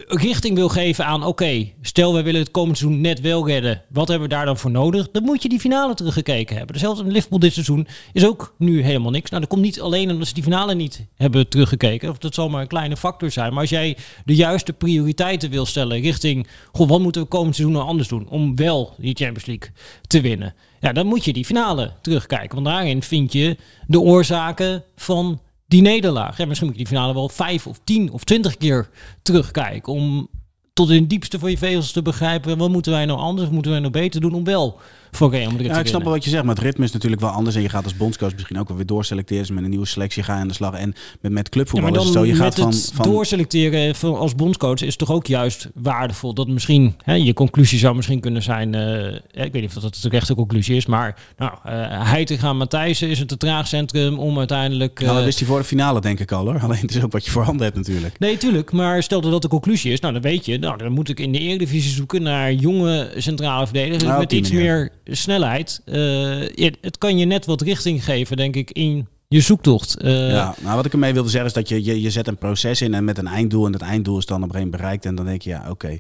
richting 0.06 0.54
wil 0.54 0.68
geven 0.68 1.06
aan, 1.06 1.24
oké, 1.24 1.72
stel 1.80 2.12
wij 2.12 2.24
willen 2.24 2.40
het 2.40 2.50
komend 2.50 2.78
seizoen 2.78 3.00
net 3.00 3.20
wel 3.20 3.46
redden. 3.46 3.82
Wat 3.88 4.08
hebben 4.08 4.28
we 4.28 4.34
daar 4.34 4.44
dan 4.44 4.56
voor 4.56 4.70
nodig? 4.70 5.10
Dan 5.10 5.22
moet 5.22 5.42
je 5.42 5.48
die 5.48 5.60
finale 5.60 5.94
teruggekeken 5.94 6.56
hebben. 6.56 6.74
Dezelfde 6.74 7.04
in 7.04 7.10
Liverpool 7.10 7.38
dit 7.38 7.52
seizoen 7.52 7.86
is 8.12 8.26
ook 8.26 8.54
nu 8.58 8.82
helemaal 8.82 9.10
niks. 9.10 9.30
Nou, 9.30 9.42
dat 9.42 9.50
komt 9.50 9.62
niet 9.62 9.80
alleen 9.80 10.10
omdat 10.10 10.28
ze 10.28 10.34
die 10.34 10.42
finale 10.42 10.74
niet 10.74 11.06
hebben 11.14 11.48
teruggekeken. 11.48 12.10
Of 12.10 12.18
dat 12.18 12.34
zal 12.34 12.48
maar 12.48 12.60
een 12.60 12.66
kleine 12.66 12.96
factor 12.96 13.30
zijn. 13.30 13.52
Maar 13.52 13.60
als 13.60 13.70
jij 13.70 13.96
de 14.24 14.34
juiste 14.34 14.72
prioriteiten 14.72 15.50
wil 15.50 15.66
stellen 15.66 16.00
richting, 16.00 16.46
goh, 16.72 16.88
wat 16.88 17.00
moeten 17.00 17.22
we 17.22 17.28
komend 17.28 17.54
seizoen 17.54 17.76
nou 17.76 17.88
anders 17.88 18.08
doen 18.08 18.28
om 18.28 18.56
wel 18.56 18.94
die 18.98 19.14
Champions 19.14 19.46
League 19.46 19.70
te 20.06 20.20
winnen? 20.20 20.54
Ja, 20.80 20.92
dan 20.92 21.06
moet 21.06 21.24
je 21.24 21.32
die 21.32 21.44
finale 21.44 21.92
terugkijken. 22.02 22.54
Want 22.54 22.66
daarin 22.66 23.02
vind 23.02 23.32
je 23.32 23.56
de 23.86 24.00
oorzaken 24.00 24.84
van 24.96 25.40
die 25.66 25.82
nederlaag. 25.82 26.38
Ja, 26.38 26.46
misschien 26.46 26.68
moet 26.68 26.76
je 26.76 26.84
die 26.84 26.92
finale 26.94 27.14
wel 27.14 27.28
vijf 27.28 27.66
of 27.66 27.80
tien 27.84 28.10
of 28.12 28.24
twintig 28.24 28.56
keer 28.56 28.88
terugkijken. 29.22 29.92
Om 29.92 30.28
tot 30.76 30.90
in 30.90 31.00
het 31.00 31.10
diepste 31.10 31.38
van 31.38 31.50
je 31.50 31.58
vezels 31.58 31.92
te 31.92 32.02
begrijpen. 32.02 32.58
Wat 32.58 32.70
moeten 32.70 32.92
wij 32.92 33.04
nou 33.04 33.18
anders, 33.18 33.48
moeten 33.48 33.70
wij 33.70 33.80
nou 33.80 33.92
beter 33.92 34.20
doen 34.20 34.34
om 34.34 34.44
wel 34.44 34.78
voor 35.10 35.30
Real 35.30 35.50
Madrid 35.50 35.66
Ja, 35.70 35.78
ik 35.78 35.86
snap 35.86 36.02
wel 36.02 36.12
wat 36.12 36.24
je 36.24 36.30
zegt, 36.30 36.44
maar 36.44 36.54
het 36.54 36.64
ritme 36.64 36.84
is 36.84 36.92
natuurlijk 36.92 37.22
wel 37.22 37.30
anders. 37.30 37.56
En 37.56 37.62
je 37.62 37.68
gaat 37.68 37.84
als 37.84 37.96
bondscoach 37.96 38.34
misschien 38.34 38.58
ook 38.58 38.68
wel 38.68 38.76
weer 38.76 38.86
doorselecteren. 38.86 39.54
Met 39.54 39.64
een 39.64 39.70
nieuwe 39.70 39.86
selectie 39.86 40.22
ga 40.22 40.34
je 40.34 40.40
aan 40.40 40.48
de 40.48 40.54
slag. 40.54 40.74
En 40.74 40.94
met, 41.20 41.32
met 41.32 41.44
Ja, 41.44 41.50
clubvoetbal 41.50 41.90
maar 41.90 41.98
is 42.00 42.04
het 42.04 42.14
zo. 42.14 42.24
Je 42.24 42.34
gaat 42.34 42.54
van, 42.54 42.72
van 42.74 43.10
doorselecteren 43.10 43.94
van- 43.94 44.16
als 44.16 44.34
bondscoach 44.34 44.80
is 44.80 44.96
toch 44.96 45.10
ook 45.10 45.26
juist 45.26 45.68
waardevol. 45.74 46.34
Dat 46.34 46.48
misschien, 46.48 46.94
hè, 47.02 47.14
je 47.14 47.32
conclusie 47.32 47.78
zou 47.78 47.96
misschien 47.96 48.20
kunnen 48.20 48.42
zijn, 48.42 48.74
eh, 48.74 49.14
ik 49.44 49.52
weet 49.52 49.52
niet 49.52 49.76
of 49.76 49.82
dat 49.82 49.94
de 49.94 50.00
terechte 50.00 50.34
conclusie 50.34 50.76
is, 50.76 50.86
maar 50.86 51.18
nou, 51.36 51.52
eh 51.64 52.10
Heitinga 52.10 52.52
Matthijssen 52.52 53.08
is 53.08 53.18
het 53.18 53.28
te 53.28 53.36
traag 53.36 53.66
centrum 53.66 54.18
om 54.18 54.38
uiteindelijk... 54.38 54.98
Nou, 55.00 55.10
dat 55.10 55.18
eh, 55.18 55.24
wist 55.24 55.38
hij 55.38 55.48
voor 55.48 55.58
de 55.58 55.64
finale, 55.64 56.00
denk 56.00 56.20
ik 56.20 56.32
al 56.32 56.44
hoor. 56.44 56.60
Alleen 56.60 56.80
het 56.80 56.94
is 56.94 57.02
ook 57.02 57.12
wat 57.12 57.24
je 57.24 57.30
voorhanden 57.30 57.64
hebt 57.64 57.76
natuurlijk. 57.76 58.18
Nee, 58.18 58.36
tuurlijk. 58.36 58.72
Maar 58.72 59.02
stel 59.02 59.20
dat 59.20 59.30
dat 59.30 59.42
de 59.42 59.48
conclusie 59.48 59.92
is, 59.92 60.00
nou 60.00 60.12
dan 60.12 60.22
weet 60.22 60.44
je, 60.44 60.58
nou 60.66 60.78
dan 60.78 60.92
moet 60.92 61.08
ik 61.08 61.20
in 61.20 61.32
de 61.32 61.38
Eredivisie 61.38 61.92
zoeken 61.92 62.22
naar 62.22 62.52
jonge 62.52 63.12
centrale 63.16 63.64
verdedigers 63.64 64.02
Nou, 64.02 64.18
met 64.18 64.32
iets 64.32 64.50
meer 64.50 64.90
snelheid. 65.04 65.80
Eh, 65.84 66.48
ja, 66.48 66.70
het 66.80 66.98
kan 66.98 67.18
je 67.18 67.24
net 67.24 67.46
wat 67.46 67.60
richting 67.60 68.04
geven, 68.04 68.36
denk 68.36 68.56
ik, 68.56 68.70
in 68.70 69.06
je 69.28 69.40
zoektocht. 69.40 69.96
Eh, 69.96 70.30
ja, 70.30 70.54
nou, 70.60 70.76
wat 70.76 70.84
ik 70.84 70.92
ermee 70.92 71.12
wilde 71.12 71.28
zeggen 71.28 71.48
is 71.48 71.54
dat 71.54 71.68
je, 71.68 71.84
je, 71.84 72.00
je 72.00 72.10
zet 72.10 72.26
een 72.26 72.36
proces 72.36 72.82
in 72.82 72.94
en 72.94 73.04
met 73.04 73.18
een 73.18 73.26
einddoel. 73.26 73.66
En 73.66 73.72
dat 73.72 73.80
einddoel 73.80 74.18
is 74.18 74.26
dan 74.26 74.42
op 74.42 74.54
een 74.54 74.70
bereikt. 74.70 75.04
En 75.04 75.14
dan 75.14 75.24
denk 75.24 75.42
je, 75.42 75.50
ja, 75.50 75.70
oké. 75.70 75.98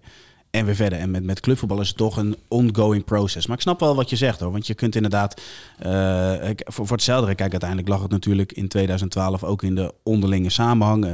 En 0.50 0.64
weer 0.64 0.74
verder. 0.74 0.98
En 0.98 1.10
met, 1.10 1.24
met 1.24 1.40
clubvoetbal 1.40 1.80
is 1.80 1.88
het 1.88 1.96
toch 1.96 2.16
een 2.16 2.36
ongoing 2.48 3.04
process. 3.04 3.46
Maar 3.46 3.56
ik 3.56 3.62
snap 3.62 3.80
wel 3.80 3.94
wat 3.94 4.10
je 4.10 4.16
zegt 4.16 4.40
hoor. 4.40 4.52
Want 4.52 4.66
je 4.66 4.74
kunt 4.74 4.94
inderdaad. 4.94 5.40
eh, 5.78 6.50
voor, 6.64 6.86
voor 6.86 6.96
hetzelfde, 6.96 7.34
kijk, 7.34 7.50
uiteindelijk 7.50 7.88
lag 7.88 8.02
het 8.02 8.10
natuurlijk 8.10 8.52
in 8.52 8.68
2012 8.68 9.44
ook 9.44 9.62
in 9.62 9.74
de 9.74 9.94
onderlinge 10.02 10.50
samenhang. 10.50 11.04
Eh, 11.04 11.12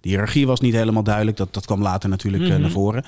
de 0.00 0.08
hiërarchie 0.08 0.46
was 0.46 0.60
niet 0.60 0.74
helemaal 0.74 1.02
duidelijk. 1.02 1.36
Dat, 1.36 1.54
dat 1.54 1.66
kwam 1.66 1.82
later 1.82 2.08
natuurlijk 2.08 2.42
eh, 2.44 2.50
Mhm. 2.50 2.60
naar 2.60 2.70
voren. 2.70 3.04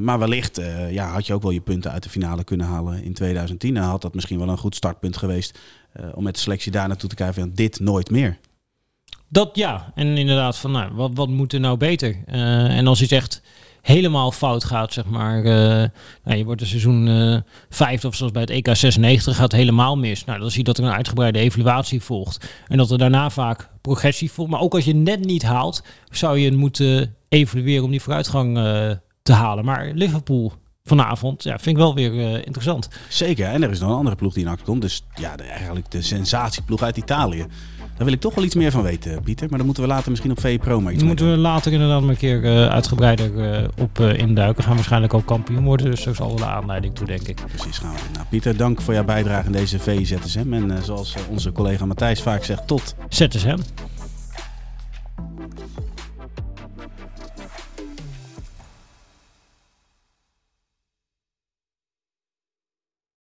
Maar 0.00 0.18
wellicht 0.18 0.60
ja, 0.90 1.10
had 1.10 1.26
je 1.26 1.34
ook 1.34 1.42
wel 1.42 1.50
je 1.50 1.60
punten 1.60 1.90
uit 1.90 2.02
de 2.02 2.08
finale 2.08 2.44
kunnen 2.44 2.66
halen 2.66 3.02
in 3.04 3.12
2010. 3.14 3.76
En 3.76 3.82
had 3.82 4.02
dat 4.02 4.14
misschien 4.14 4.38
wel 4.38 4.48
een 4.48 4.58
goed 4.58 4.74
startpunt 4.74 5.16
geweest. 5.16 5.58
om 6.14 6.22
met 6.22 6.34
de 6.34 6.40
selectie 6.40 6.72
daar 6.72 6.88
naartoe 6.88 7.08
te 7.08 7.14
kijken. 7.14 7.40
Van 7.42 7.50
dit 7.54 7.80
nooit 7.80 8.10
meer. 8.10 8.38
Dat 9.28 9.50
ja, 9.56 9.92
en 9.94 10.16
inderdaad 10.16 10.56
van 10.56 10.70
nou, 10.70 10.94
wat, 10.94 11.10
wat 11.14 11.28
moet 11.28 11.52
er 11.52 11.60
nou 11.60 11.76
beter? 11.76 12.16
En 12.26 12.86
als 12.86 13.02
iets 13.02 13.12
echt 13.12 13.42
helemaal 13.82 14.32
fout 14.32 14.64
gaat, 14.64 14.92
zeg 14.92 15.04
maar, 15.04 15.38
eh, 15.38 15.88
nou, 16.24 16.38
je 16.38 16.44
wordt 16.44 16.60
een 16.60 16.66
seizoen 16.66 17.42
vijfde 17.68 18.06
of 18.06 18.14
zoals 18.14 18.32
bij 18.32 18.42
het 18.42 18.50
EK 18.50 18.76
96 18.76 19.36
gaat 19.36 19.52
helemaal 19.52 19.96
mis. 19.96 20.24
Nou, 20.24 20.38
dan 20.38 20.50
zie 20.50 20.58
je 20.58 20.64
dat 20.64 20.78
er 20.78 20.84
een 20.84 20.92
uitgebreide 20.92 21.38
evaluatie 21.38 22.02
volgt 22.02 22.48
en 22.68 22.76
dat 22.76 22.90
er 22.90 22.98
daarna 22.98 23.30
vaak 23.30 23.68
progressie 23.80 24.32
volgt. 24.32 24.50
Maar 24.50 24.60
ook 24.60 24.74
als 24.74 24.84
je 24.84 24.94
net 24.94 25.24
niet 25.24 25.42
haalt, 25.42 25.82
zou 26.10 26.38
je 26.38 26.56
moeten 26.56 27.14
evalueren 27.28 27.84
om 27.84 27.90
die 27.90 28.02
vooruitgang 28.02 28.56
eh, 28.56 28.90
te 29.22 29.32
halen. 29.32 29.64
Maar 29.64 29.90
Liverpool 29.94 30.52
vanavond, 30.84 31.42
ja, 31.42 31.58
vind 31.58 31.76
ik 31.76 31.82
wel 31.82 31.94
weer 31.94 32.46
interessant. 32.46 32.88
Zeker, 33.08 33.46
en 33.46 33.62
er 33.62 33.70
is 33.70 33.80
nog 33.80 33.90
een 33.90 33.96
andere 33.96 34.16
ploeg 34.16 34.32
die 34.32 34.44
in 34.44 34.50
actie 34.50 34.66
komt. 34.66 34.82
Dus 34.82 35.04
ja, 35.14 35.36
de, 35.36 35.42
eigenlijk 35.42 35.90
de 35.90 36.02
sensatieploeg 36.02 36.82
uit 36.82 36.96
Italië. 36.96 37.46
Daar 37.98 38.06
wil 38.06 38.16
ik 38.16 38.22
toch 38.22 38.34
wel 38.34 38.44
iets 38.44 38.54
meer 38.54 38.70
van 38.70 38.82
weten, 38.82 39.22
Pieter. 39.22 39.48
Maar 39.48 39.58
dan 39.58 39.66
moeten 39.66 39.84
we 39.84 39.90
later 39.90 40.10
misschien 40.10 40.30
op 40.30 40.40
VE 40.40 40.58
Pro 40.58 40.80
maar 40.80 40.92
iets 40.92 41.02
Moeten 41.02 41.30
we 41.30 41.36
later 41.36 41.72
inderdaad 41.72 42.02
een 42.02 42.16
keer 42.16 42.44
eh, 42.44 42.68
uitgebreider 42.68 43.52
eh, 43.52 43.68
op 43.78 43.98
uh, 43.98 44.18
induiken. 44.18 44.56
We 44.56 44.62
gaan 44.62 44.74
waarschijnlijk 44.74 45.14
ook 45.14 45.26
kampioen 45.26 45.64
worden, 45.64 45.90
dus 45.90 46.04
dat 46.04 46.16
zal 46.16 46.26
wel 46.26 46.36
de 46.36 46.44
aanleiding 46.44 46.94
toe, 46.94 47.06
denk 47.06 47.28
ik. 47.28 47.40
Precies, 47.46 47.78
gaan 47.78 47.94
we. 47.94 48.00
Nou, 48.12 48.26
Pieter, 48.28 48.56
dank 48.56 48.80
voor 48.80 48.94
jouw 48.94 49.04
bijdrage 49.04 49.46
in 49.46 49.52
deze 49.52 49.78
VZSM. 49.78 50.52
En 50.52 50.84
zoals 50.84 51.14
onze 51.30 51.52
collega 51.52 51.86
Matthijs 51.86 52.22
vaak 52.22 52.44
zegt, 52.44 52.66
tot 52.66 52.94
ZSM. 53.08 53.58